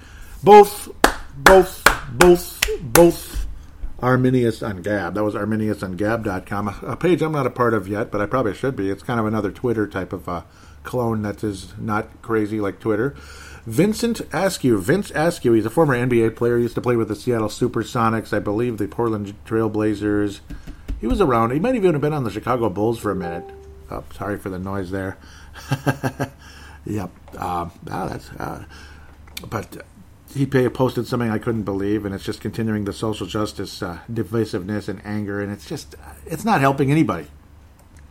[0.42, 0.88] Both,
[1.36, 3.45] both, both, both
[4.00, 5.14] Arminius on Gab.
[5.14, 8.26] That was Arminius arminiusongab.com, a, a page I'm not a part of yet, but I
[8.26, 8.90] probably should be.
[8.90, 10.42] It's kind of another Twitter type of uh,
[10.82, 13.14] clone that is not crazy like Twitter.
[13.66, 14.78] Vincent Askew.
[14.80, 15.52] Vince Askew.
[15.52, 16.56] He's a former NBA player.
[16.56, 20.40] He used to play with the Seattle Supersonics, I believe, the Portland Trailblazers.
[21.00, 21.50] He was around.
[21.50, 23.44] He might even have been on the Chicago Bulls for a minute.
[23.90, 25.18] Oh, sorry for the noise there.
[26.86, 27.10] yep.
[27.38, 28.30] Um, oh, that's.
[28.30, 28.64] Uh,
[29.48, 29.84] but
[30.34, 34.88] he posted something I couldn't believe, and it's just continuing the social justice uh, divisiveness
[34.88, 35.94] and anger, and it's just
[36.26, 37.26] it's not helping anybody.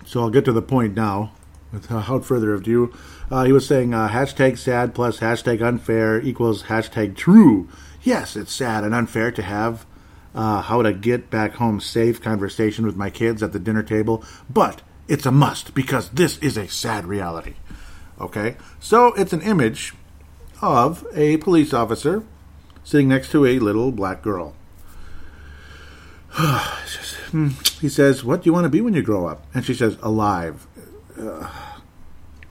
[0.06, 1.32] So I'll get to the point now.
[1.72, 2.94] Without further ado,
[3.30, 7.68] uh, he was saying uh, hashtag sad plus hashtag unfair equals hashtag true.
[8.02, 9.86] Yes, it's sad and unfair to have
[10.34, 14.24] uh, how to get back home safe conversation with my kids at the dinner table,
[14.50, 17.56] but it's a must because this is a sad reality.
[18.22, 19.94] Okay, so it's an image
[20.62, 22.24] of a police officer
[22.84, 24.56] sitting next to a little black girl.
[27.82, 29.46] He says, What do you want to be when you grow up?
[29.54, 30.66] And she says, Alive.
[31.20, 31.52] Ugh.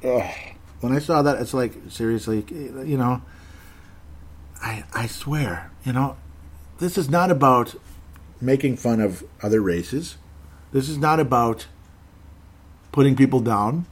[0.05, 0.35] Ugh.
[0.81, 3.23] When I saw that, it's like, seriously, you know,
[4.61, 6.17] I, I swear, you know,
[6.79, 7.75] this is not about
[8.40, 10.17] making fun of other races.
[10.73, 11.67] This is not about
[12.93, 13.87] putting people down.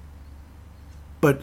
[1.23, 1.43] But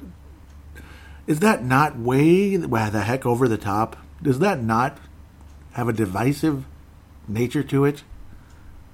[1.30, 3.96] is that not way the heck over the top?
[4.20, 4.98] Does that not
[5.74, 6.66] have a divisive
[7.28, 8.04] nature to it?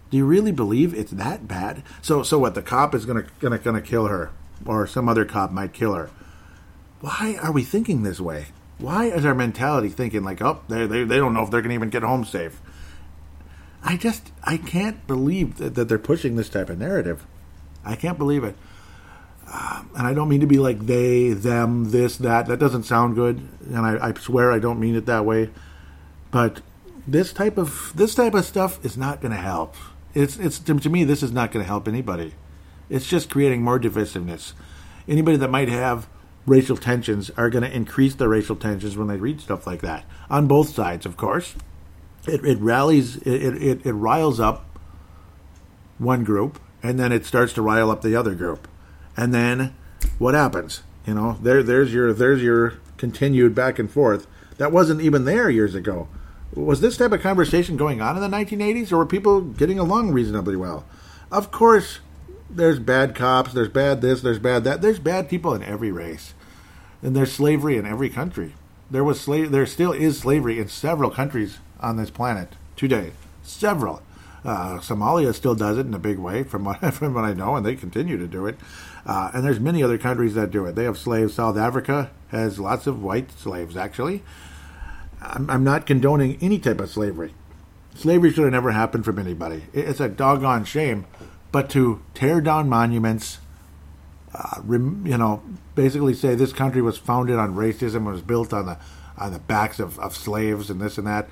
[0.10, 1.82] Do you really believe it's that bad?
[2.02, 2.54] So, so what?
[2.54, 4.32] The cop is gonna gonna gonna kill her,
[4.66, 6.10] or some other cop might kill her.
[7.00, 8.48] Why are we thinking this way?
[8.80, 11.74] Why is our mentality thinking like, oh, they they they don't know if they're gonna
[11.74, 12.60] even get home safe?
[13.82, 17.26] I just I can't believe that, that they're pushing this type of narrative.
[17.86, 18.58] I can't believe it.
[19.48, 22.48] Uh, and I don't mean to be like they, them, this, that.
[22.48, 25.52] That doesn't sound good, and I, I swear I don't mean it that way.
[26.32, 26.62] But
[27.08, 29.76] this type of this type of stuff is not going to help.
[30.14, 32.34] It's it's to, to me this is not going to help anybody.
[32.90, 34.54] It's just creating more divisiveness.
[35.08, 36.08] Anybody that might have
[36.46, 40.06] racial tensions are going to increase their racial tensions when they read stuff like that
[40.30, 41.56] on both sides, of course.
[42.28, 44.80] It, it rallies, it, it, it riles up
[46.00, 48.68] one group, and then it starts to rile up the other group
[49.18, 49.74] and then
[50.18, 50.84] what happens?
[51.06, 54.28] You know, there there's your there's your continued back and forth.
[54.58, 56.08] That wasn't even there years ago.
[56.54, 60.12] Was this type of conversation going on in the 1980s, or were people getting along
[60.12, 60.86] reasonably well?
[61.32, 62.00] Of course,
[62.50, 64.82] there's bad cops, there's bad this, there's bad that.
[64.82, 66.34] There's bad people in every race,
[67.02, 68.54] and there's slavery in every country.
[68.90, 69.52] There was slave.
[69.52, 73.12] There still is slavery in several countries on this planet today.
[73.44, 74.02] Several.
[74.44, 77.56] Uh, Somalia still does it in a big way, from what from what I know,
[77.56, 78.58] and they continue to do it.
[79.06, 80.76] Uh, and there's many other countries that do it.
[80.76, 81.36] They have slaves.
[81.36, 84.24] South Africa has lots of white slaves, actually.
[85.22, 87.34] I'm, I'm not condoning any type of slavery.
[87.94, 89.66] Slavery should have never happened from anybody.
[89.74, 91.06] It's a doggone shame.
[91.52, 93.38] But to tear down monuments,
[94.34, 95.42] uh, you know,
[95.76, 98.78] basically say this country was founded on racism, was built on the
[99.18, 101.30] on the backs of, of slaves and this and that.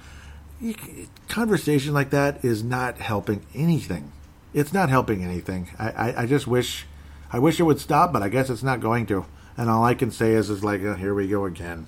[1.28, 4.14] Conversation like that is not helping anything.
[4.54, 5.70] It's not helping anything.
[5.78, 6.86] I, I, I just wish
[7.34, 9.26] I wish it would stop, but I guess it's not going to.
[9.58, 11.88] And all I can say is, is like, oh, here we go again.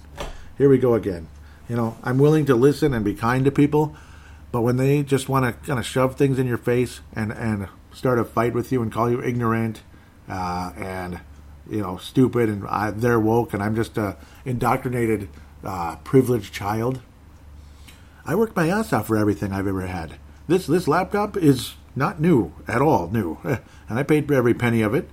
[0.57, 1.27] Here we go again.
[1.69, 3.95] You know, I'm willing to listen and be kind to people,
[4.51, 7.67] but when they just want to kind of shove things in your face and and
[7.91, 9.81] start a fight with you and call you ignorant
[10.29, 11.21] uh, and
[11.69, 15.29] you know stupid and I, they're woke and I'm just a indoctrinated
[15.63, 17.01] uh, privileged child.
[18.25, 20.15] I worked my ass off for everything I've ever had.
[20.47, 24.81] This this laptop is not new at all new, and I paid for every penny
[24.81, 25.09] of it.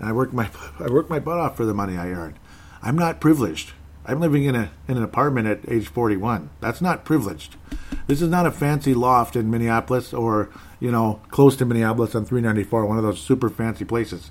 [0.00, 2.38] And I work my I work my butt off for the money I earn.
[2.82, 3.72] I'm not privileged.
[4.06, 6.50] I'm living in a in an apartment at age 41.
[6.60, 7.56] That's not privileged.
[8.06, 12.24] This is not a fancy loft in Minneapolis or you know close to Minneapolis on
[12.24, 14.30] 394, one of those super fancy places.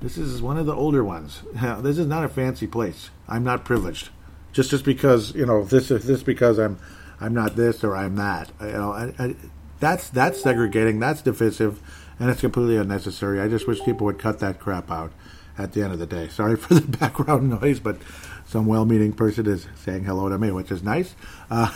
[0.00, 1.42] This is one of the older ones.
[1.82, 3.10] This is not a fancy place.
[3.26, 4.10] I'm not privileged.
[4.52, 6.78] Just just because you know this is this because I'm
[7.20, 8.52] I'm not this or I'm that.
[8.60, 9.34] You know, I, I,
[9.80, 11.00] that's that's segregating.
[11.00, 11.80] That's divisive
[12.18, 13.40] and it's completely unnecessary.
[13.40, 15.12] I just wish people would cut that crap out
[15.56, 16.28] at the end of the day.
[16.28, 17.98] Sorry for the background noise, but
[18.46, 21.14] some well-meaning person is saying hello to me, which is nice.
[21.50, 21.72] Uh,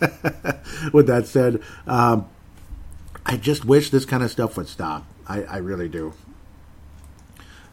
[0.92, 2.28] with that said, um,
[3.26, 5.04] I just wish this kind of stuff would stop.
[5.26, 6.14] I, I really do.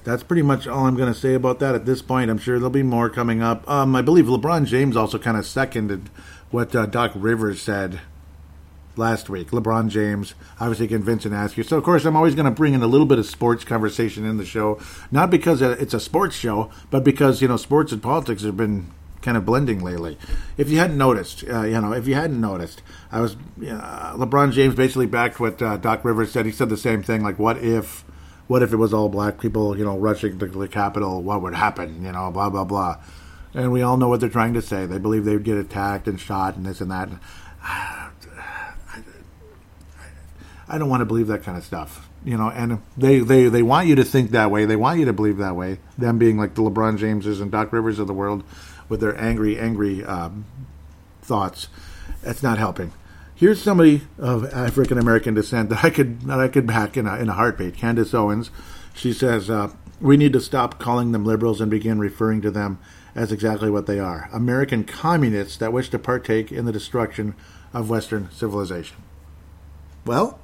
[0.03, 2.29] That's pretty much all I'm going to say about that at this point.
[2.29, 3.67] I'm sure there'll be more coming up.
[3.67, 6.09] Um, I believe LeBron James also kind of seconded
[6.51, 8.01] what uh, Doc Rivers said
[8.97, 9.49] last week.
[9.51, 11.63] LeBron James, obviously convinced and ask you.
[11.63, 14.25] So, of course, I'm always going to bring in a little bit of sports conversation
[14.25, 14.79] in the show,
[15.11, 18.91] not because it's a sports show, but because, you know, sports and politics have been
[19.25, 20.17] kind of blending lately.
[20.55, 24.53] If you hadn't noticed, uh, you know, if you hadn't noticed, I was uh, LeBron
[24.53, 26.45] James basically backed what uh, Doc Rivers said.
[26.45, 28.05] He said the same thing, like, "What if,
[28.47, 31.23] what if it was all black people, you know, rushing to the Capitol?
[31.23, 32.03] What would happen?
[32.05, 32.97] You know, blah blah blah."
[33.55, 34.85] And we all know what they're trying to say.
[34.85, 37.09] They believe they would get attacked and shot and this and that.
[40.67, 43.61] I don't want to believe that kind of stuff you know, and they, they, they
[43.61, 44.65] want you to think that way.
[44.65, 45.77] They want you to believe that way.
[45.95, 48.43] Them being like the LeBron Jameses and Doc Rivers of the world
[48.89, 50.45] with their angry, angry um,
[51.21, 51.67] thoughts.
[52.23, 52.91] That's not helping.
[53.35, 57.17] Here's somebody of African American descent that I could that I could back in a,
[57.17, 57.75] in a heartbeat.
[57.75, 58.49] Candace Owens.
[58.95, 62.79] She says uh, we need to stop calling them liberals and begin referring to them
[63.13, 67.35] as exactly what they are: American communists that wish to partake in the destruction
[67.73, 68.95] of Western civilization.
[70.05, 70.39] Well,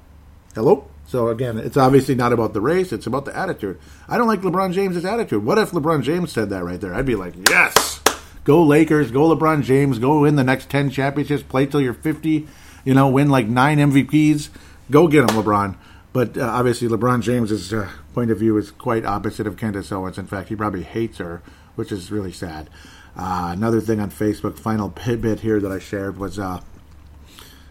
[0.53, 0.87] hello.
[1.05, 3.79] So again, it's obviously not about the race; it's about the attitude.
[4.07, 5.43] I don't like LeBron James's attitude.
[5.43, 6.93] What if LeBron James said that right there?
[6.93, 8.01] I'd be like, yes,
[8.43, 12.47] go Lakers, go LeBron James, go win the next ten championships, play till you're fifty,
[12.85, 14.49] you know, win like nine MVPs,
[14.89, 15.75] go get him, LeBron.
[16.13, 20.17] But uh, obviously, LeBron James's uh, point of view is quite opposite of Candace Owens.
[20.17, 21.41] In fact, he probably hates her,
[21.75, 22.69] which is really sad.
[23.15, 26.61] Uh, another thing on Facebook, final bit here that I shared was uh,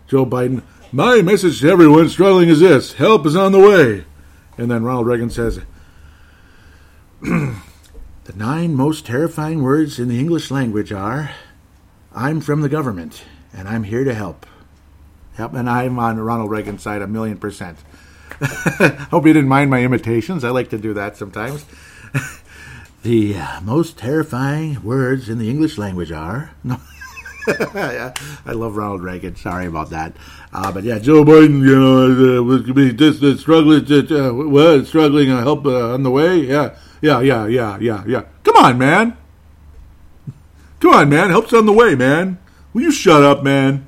[0.06, 4.04] Joe Biden my message to everyone struggling is this help is on the way.
[4.58, 5.60] And then Ronald Reagan says,
[7.20, 11.30] The nine most terrifying words in the English language are
[12.14, 13.22] I'm from the government
[13.52, 14.46] and I'm here to help.
[15.34, 17.78] Help, and I'm on Ronald Reagan's side a million percent.
[19.10, 20.44] Hope you didn't mind my imitations.
[20.44, 21.64] I like to do that sometimes.
[23.02, 26.52] the uh, most terrifying words in the English language are.
[27.46, 28.12] I
[28.52, 29.36] love Ronald Reagan.
[29.36, 30.14] Sorry about that.
[30.52, 34.84] Uh, but yeah, Joe Biden, you know, uh, was be just uh, struggling, uh, what,
[34.86, 36.38] struggling uh, help uh, on the way.
[36.38, 38.22] Yeah, yeah, yeah, yeah, yeah, yeah.
[38.42, 39.16] Come on, man.
[40.80, 41.30] Come on, man.
[41.30, 42.38] Help's on the way, man.
[42.72, 43.86] Will you shut up, man?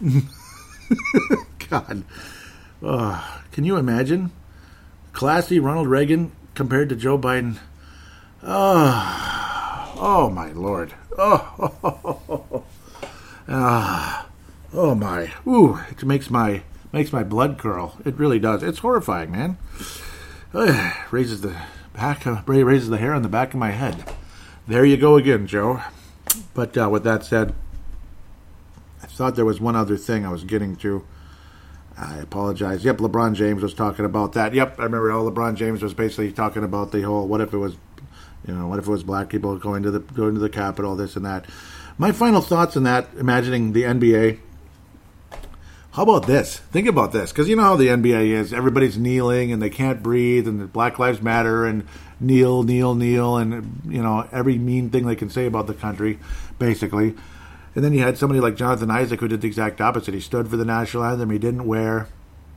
[1.70, 2.04] God.
[2.82, 4.30] Uh, can you imagine?
[5.14, 7.56] Classy Ronald Reagan compared to Joe Biden.
[8.42, 10.92] Oh, oh my lord.
[11.16, 12.64] Oh, oh, oh,
[13.48, 14.27] oh
[14.72, 15.32] my.
[15.46, 17.98] Ooh, it makes my makes my blood curl.
[18.04, 18.62] It really does.
[18.62, 19.58] It's horrifying, man.
[20.54, 21.54] Uh, raises the
[21.92, 24.04] back, uh, raises the hair on the back of my head.
[24.66, 25.82] There you go again, Joe.
[26.54, 27.54] But uh, with that said,
[29.02, 31.04] I thought there was one other thing I was getting to.
[31.96, 32.84] I apologize.
[32.84, 34.54] Yep, LeBron James was talking about that.
[34.54, 35.10] Yep, I remember.
[35.10, 37.76] All LeBron James was basically talking about the whole what if it was
[38.46, 40.96] you know, what if it was black people going to the going to the Capitol,
[40.96, 41.46] this and that.
[41.98, 44.38] My final thoughts on that, imagining the NBA.
[45.98, 46.58] How about this?
[46.58, 48.52] Think about this, because you know how the NBA is.
[48.52, 51.88] Everybody's kneeling and they can't breathe, and Black Lives Matter, and
[52.20, 56.20] kneel, kneel, kneel, and you know every mean thing they can say about the country,
[56.56, 57.16] basically.
[57.74, 60.14] And then you had somebody like Jonathan Isaac who did the exact opposite.
[60.14, 61.30] He stood for the national anthem.
[61.30, 62.06] He didn't wear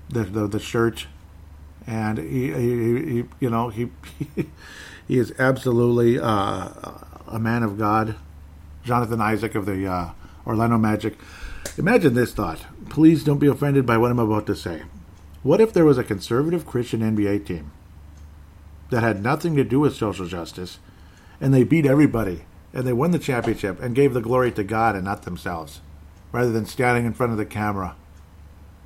[0.07, 1.07] the the, the shirt,
[1.87, 3.89] and he, he, he you know he
[5.07, 6.69] He is absolutely uh,
[7.27, 8.17] a man of God.
[8.83, 10.11] Jonathan Isaac of the uh,
[10.45, 11.17] Orlando Magic.
[11.79, 12.59] Imagine this thought.
[12.91, 14.81] Please don't be offended by what I'm about to say.
[15.43, 17.71] What if there was a conservative Christian NBA team
[18.89, 20.77] that had nothing to do with social justice
[21.39, 24.97] and they beat everybody and they won the championship and gave the glory to God
[24.97, 25.79] and not themselves
[26.33, 27.95] rather than standing in front of the camera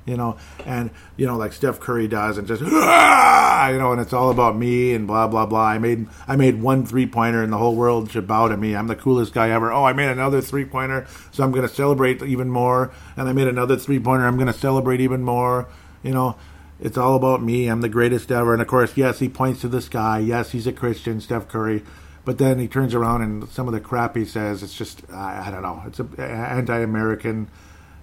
[0.06, 3.68] you know, and you know, like Steph Curry does, and just ah!
[3.68, 5.66] you know, and it's all about me and blah blah blah.
[5.66, 8.74] I made I made one three pointer, and the whole world should bow to me.
[8.74, 9.72] I'm the coolest guy ever.
[9.72, 12.92] Oh, I made another three pointer, so I'm going to celebrate even more.
[13.16, 15.68] And I made another three pointer, I'm going to celebrate even more.
[16.02, 16.36] You know,
[16.80, 17.66] it's all about me.
[17.66, 18.52] I'm the greatest ever.
[18.52, 20.20] And of course, yes, he points to the sky.
[20.20, 21.82] Yes, he's a Christian, Steph Curry.
[22.24, 25.46] But then he turns around and some of the crap he says, it's just I,
[25.46, 25.82] I don't know.
[25.86, 27.48] It's anti-American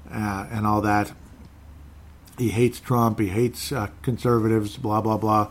[0.09, 1.11] uh, and all that
[2.37, 5.49] he hates Trump, he hates uh, conservatives, blah blah blah.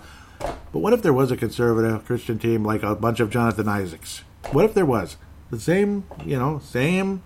[0.72, 4.22] But what if there was a conservative Christian team like a bunch of Jonathan Isaacs?
[4.50, 5.16] What if there was
[5.50, 7.22] the same, you know, same,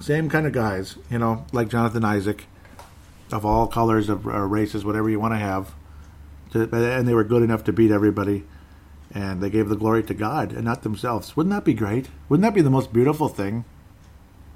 [0.00, 2.46] same kind of guys, you know, like Jonathan Isaac,
[3.32, 5.74] of all colors of uh, races, whatever you want to have,
[6.52, 8.44] to, and they were good enough to beat everybody,
[9.12, 11.36] and they gave the glory to God and not themselves.
[11.36, 12.08] Wouldn't that be great?
[12.28, 13.64] Wouldn't that be the most beautiful thing?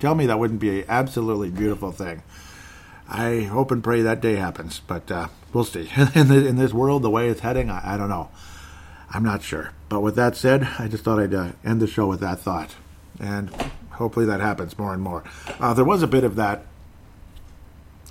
[0.00, 2.22] Tell me that wouldn't be an absolutely beautiful thing.
[3.14, 5.90] I hope and pray that day happens, but uh, we'll see.
[6.14, 8.30] in, the, in, this world, the way it's heading, I, I, don't know.
[9.10, 9.72] I'm not sure.
[9.90, 12.74] But with that said, I just thought I'd uh, end the show with that thought.
[13.20, 13.50] And
[13.90, 15.24] hopefully that happens more and more.
[15.60, 16.64] Uh, there was a bit of that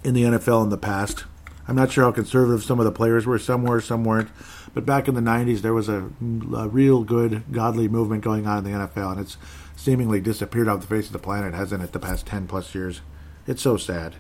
[0.04, 1.26] in the NFL in the past.
[1.68, 3.40] I'm not sure how conservative some of the players were.
[3.40, 4.30] Some were, some weren't.
[4.76, 6.12] But back in the 90s, there was a,
[6.56, 9.38] a real good, godly movement going on in the NFL, and it's
[9.76, 13.02] seemingly disappeared off the face of the planet, hasn't it, the past 10 plus years?
[13.48, 14.16] It's so sad.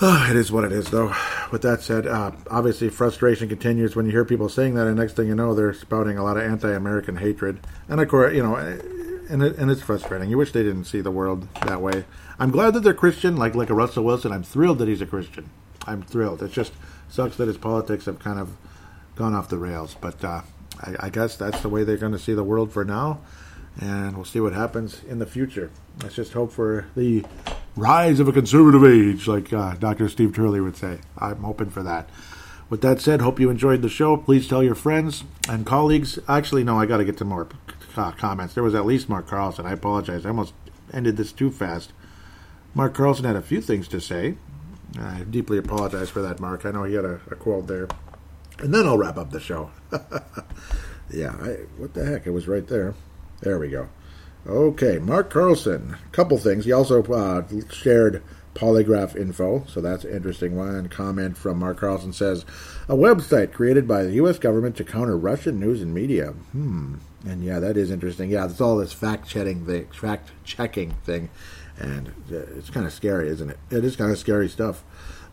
[0.02, 1.14] it is what it is, though.
[1.52, 5.14] With that said, uh, obviously frustration continues when you hear people saying that, and next
[5.14, 7.60] thing you know, they're spouting a lot of anti-American hatred.
[7.86, 10.30] And of course, you know, and it, and it's frustrating.
[10.30, 12.06] You wish they didn't see the world that way.
[12.38, 14.32] I'm glad that they're Christian, like like a Russell Wilson.
[14.32, 15.50] I'm thrilled that he's a Christian.
[15.86, 16.42] I'm thrilled.
[16.42, 16.72] It just
[17.10, 18.56] sucks that his politics have kind of
[19.16, 19.96] gone off the rails.
[20.00, 20.40] But uh,
[20.80, 23.20] I, I guess that's the way they're going to see the world for now,
[23.78, 25.70] and we'll see what happens in the future.
[26.02, 27.22] Let's just hope for the
[27.76, 30.08] rise of a conservative age, like uh, Dr.
[30.08, 30.98] Steve Turley would say.
[31.18, 32.08] I'm hoping for that.
[32.68, 34.16] With that said, hope you enjoyed the show.
[34.16, 36.18] Please tell your friends and colleagues.
[36.28, 37.48] Actually, no, I got to get to more
[37.96, 38.54] uh, comments.
[38.54, 39.66] There was at least Mark Carlson.
[39.66, 40.24] I apologize.
[40.24, 40.54] I almost
[40.92, 41.92] ended this too fast.
[42.74, 44.36] Mark Carlson had a few things to say.
[44.98, 46.64] I deeply apologize for that, Mark.
[46.64, 47.88] I know he had a, a quote there.
[48.58, 49.70] And then I'll wrap up the show.
[51.10, 52.26] yeah, I, what the heck?
[52.26, 52.94] It was right there.
[53.40, 53.88] There we go.
[54.46, 55.96] Okay, Mark Carlson.
[56.12, 56.64] Couple things.
[56.64, 58.22] He also uh, shared
[58.54, 60.88] polygraph info, so that's an interesting one.
[60.88, 62.44] Comment from Mark Carlson says,
[62.88, 64.38] a website created by the U.S.
[64.38, 66.28] government to counter Russian news and media.
[66.52, 66.96] Hmm.
[67.24, 68.30] And yeah, that is interesting.
[68.30, 71.28] Yeah, it's all this fact checking the fact checking thing,
[71.78, 73.58] and uh, it's kind of scary, isn't it?
[73.70, 74.82] It is kind of scary stuff.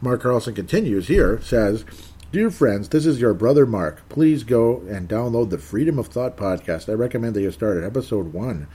[0.02, 1.86] Mark Carlson continues here, says,
[2.32, 4.08] Dear friends, this is your brother Mark.
[4.10, 6.90] Please go and download the Freedom of Thought podcast.
[6.90, 8.68] I recommend that you start at episode one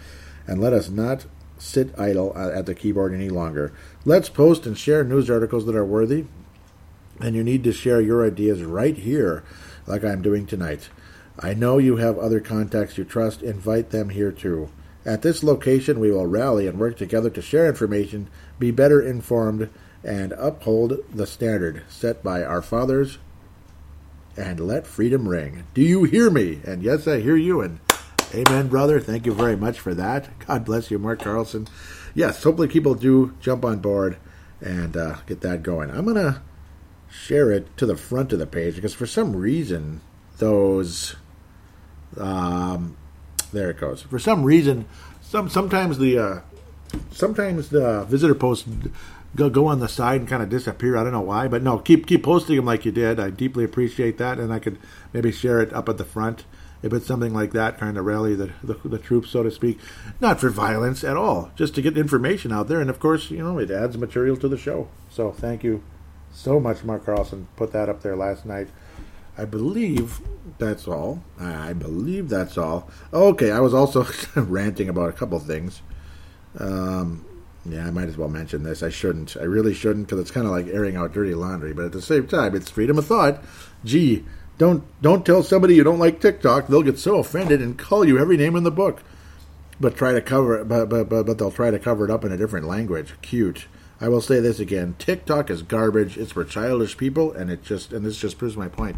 [0.47, 1.27] and let us not
[1.59, 3.73] sit idle at the keyboard any longer.
[4.05, 6.25] Let's post and share news articles that are worthy,
[7.21, 9.45] and you need to share your ideas right here,
[9.87, 10.89] like I'm doing tonight.
[11.39, 13.43] I know you have other contacts you trust.
[13.43, 14.71] Invite them here too.
[15.05, 18.29] At this location, we will rally and work together to share information,
[18.59, 19.69] be better informed,
[20.05, 23.19] and uphold the standard set by our fathers
[24.37, 25.65] and let freedom ring.
[25.75, 26.61] Do you hear me?
[26.65, 27.61] And yes, I hear you.
[27.61, 27.81] And
[28.35, 28.99] Amen, brother.
[28.99, 30.39] Thank you very much for that.
[30.47, 31.69] God bless you, Mark Carlson.
[32.15, 34.17] Yes, hopefully people do jump on board
[34.59, 35.91] and uh, get that going.
[35.91, 36.41] I'm going to
[37.11, 40.01] share it to the front of the page because for some reason,
[40.39, 41.17] those.
[42.17, 42.97] Um,
[43.53, 44.01] there it goes.
[44.01, 44.87] For some reason,
[45.21, 46.41] some sometimes the uh,
[47.11, 48.67] sometimes the visitor posts
[49.37, 50.97] go go on the side and kind of disappear.
[50.97, 53.21] I don't know why, but no, keep keep posting them like you did.
[53.21, 54.79] I deeply appreciate that, and I could
[55.13, 56.45] maybe share it up at the front
[56.83, 59.79] if it's something like that, trying to rally the, the, the troops, so to speak,
[60.21, 62.81] not for violence at all, just to get information out there.
[62.81, 64.89] And of course, you know, it adds material to the show.
[65.11, 65.83] So thank you
[66.33, 67.49] so much, Mark Carlson.
[67.57, 68.69] Put that up there last night.
[69.39, 70.21] I believe
[70.59, 71.23] that's all.
[71.41, 72.91] I believe that's all.
[73.13, 74.07] Okay, I was also
[74.37, 75.81] ranting about a couple things.
[76.59, 77.25] Um,
[77.65, 78.83] yeah, I might as well mention this.
[78.83, 79.37] I shouldn't.
[79.37, 81.73] I really shouldn't because it's kind of like airing out dirty laundry.
[81.73, 83.43] But at the same time, it's freedom of thought.
[83.85, 84.25] Gee,
[84.59, 86.69] don't don't tell somebody you don't like TikTok.
[86.69, 89.03] They'll get so offended and call you every name in the book.
[89.81, 92.25] But try to cover it, but, but, but, but they'll try to cover it up
[92.25, 93.15] in a different language.
[93.21, 93.67] Cute.
[94.01, 96.19] I will say this again: TikTok is garbage.
[96.19, 98.97] It's for childish people, and it just and this just proves my point.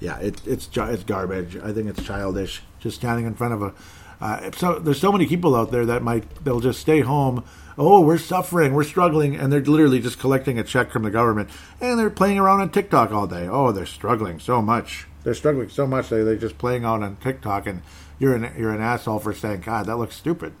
[0.00, 1.56] Yeah, it, it's it's garbage.
[1.56, 2.62] I think it's childish.
[2.80, 3.74] Just standing in front of a.
[4.18, 7.44] Uh, so there's so many people out there that might they'll just stay home
[7.78, 11.50] oh, we're suffering, we're struggling, and they're literally just collecting a check from the government,
[11.80, 13.48] and they're playing around on TikTok all day.
[13.48, 15.06] Oh, they're struggling so much.
[15.24, 17.82] They're struggling so much that they're just playing out on TikTok, and
[18.18, 20.52] you're an you're an asshole for saying, God, that looks stupid.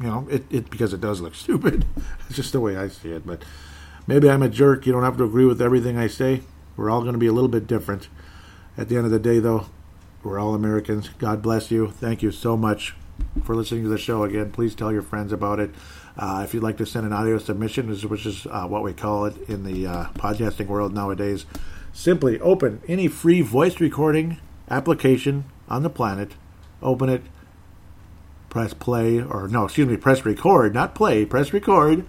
[0.00, 1.84] You know, it, it because it does look stupid.
[2.26, 3.26] it's just the way I see it.
[3.26, 3.42] But
[4.06, 4.86] maybe I'm a jerk.
[4.86, 6.42] You don't have to agree with everything I say.
[6.76, 8.08] We're all going to be a little bit different.
[8.78, 9.66] At the end of the day, though,
[10.22, 11.08] we're all Americans.
[11.18, 11.90] God bless you.
[11.90, 12.94] Thank you so much
[13.42, 14.52] for listening to the show again.
[14.52, 15.70] Please tell your friends about it.
[16.18, 19.26] Uh, if you'd like to send an audio submission, which is uh, what we call
[19.26, 21.44] it in the uh, podcasting world nowadays,
[21.92, 24.38] simply open any free voice recording
[24.70, 26.32] application on the planet,
[26.82, 27.22] open it,
[28.48, 32.06] press play, or no, excuse me, press record, not play, press record,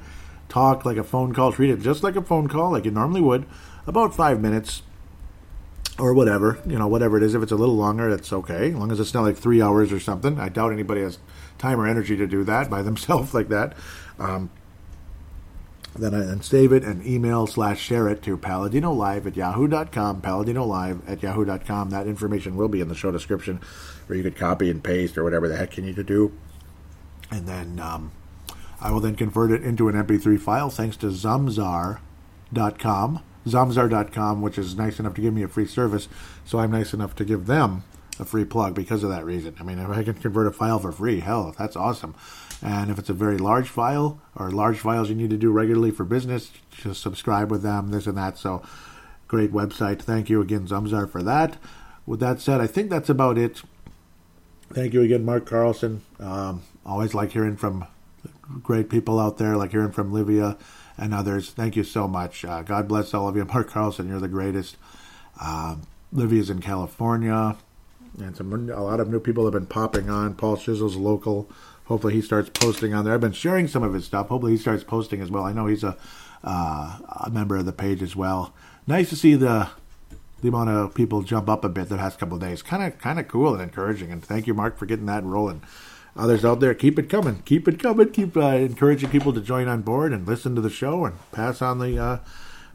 [0.48, 3.22] talk like a phone call, treat it just like a phone call, like you normally
[3.22, 3.46] would,
[3.86, 4.84] about five minutes
[6.00, 7.36] or whatever, you know, whatever it is.
[7.36, 9.92] If it's a little longer, that's okay, as long as it's not like three hours
[9.92, 10.40] or something.
[10.40, 11.18] I doubt anybody has
[11.58, 13.76] time or energy to do that by themselves like that.
[14.20, 14.50] Um,
[15.96, 20.22] then I and save it and email slash share it to Paladino Live at yahoo.com,
[20.22, 21.90] Paladino Live at yahoo.com.
[21.90, 23.62] That information will be in the show description
[24.06, 26.34] where you could copy and paste or whatever the heck you need to do.
[27.32, 28.12] And then um,
[28.80, 32.00] I will then convert it into an MP3 file thanks to Zamzar.com,
[33.46, 36.08] Zamzar.com, which is nice enough to give me a free service.
[36.46, 37.84] So I'm nice enough to give them
[38.20, 39.56] a free plug because of that reason.
[39.60, 42.16] I mean, if I can convert a file for free, hell, that's awesome.
[42.62, 45.92] And if it's a very large file or large files you need to do regularly
[45.92, 48.38] for business, just subscribe with them, this and that.
[48.38, 48.64] So
[49.28, 50.02] great website.
[50.02, 51.58] Thank you again, Zamzar, for that.
[52.06, 53.62] With that said, I think that's about it.
[54.74, 56.02] Thank you again, Mark Carlson.
[56.20, 57.86] Um, always like hearing from
[58.64, 60.58] great people out there, like hearing from Livia
[60.98, 61.52] and others.
[61.52, 62.44] Thank you so much.
[62.44, 63.46] Uh, God bless all of you.
[63.46, 64.78] Mark Carlson, you're the greatest.
[65.42, 67.58] Um, Livia's in California,
[68.18, 70.36] and some a lot of new people have been popping on.
[70.36, 71.50] Paul Shizzle's local.
[71.86, 73.14] Hopefully, he starts posting on there.
[73.14, 74.28] I've been sharing some of his stuff.
[74.28, 75.46] Hopefully, he starts posting as well.
[75.46, 75.98] I know he's a,
[76.44, 78.54] uh, a member of the page as well.
[78.86, 79.70] Nice to see the
[80.42, 82.62] the amount of people jump up a bit the past couple of days.
[82.62, 84.12] Kind of kind of cool and encouraging.
[84.12, 85.62] And thank you, Mark, for getting that rolling.
[86.16, 89.68] Others out there, keep it coming, keep it coming, keep uh, encouraging people to join
[89.68, 92.20] on board and listen to the show and pass on the uh,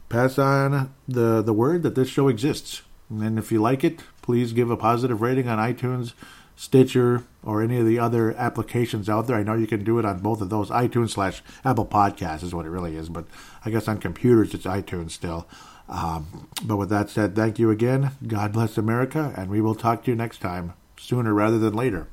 [0.07, 2.83] pass on the the word that this show exists.
[3.09, 6.13] And if you like it, please give a positive rating on iTunes,
[6.55, 9.35] Stitcher, or any of the other applications out there.
[9.35, 10.71] I know you can do it on both of those.
[10.71, 13.25] iTunes slash Apple Podcasts is what it really is, but
[13.63, 15.47] I guess on computers it's iTunes still.
[15.89, 18.11] Um, but with that said, thank you again.
[18.25, 22.07] God bless America, and we will talk to you next time, sooner rather than later.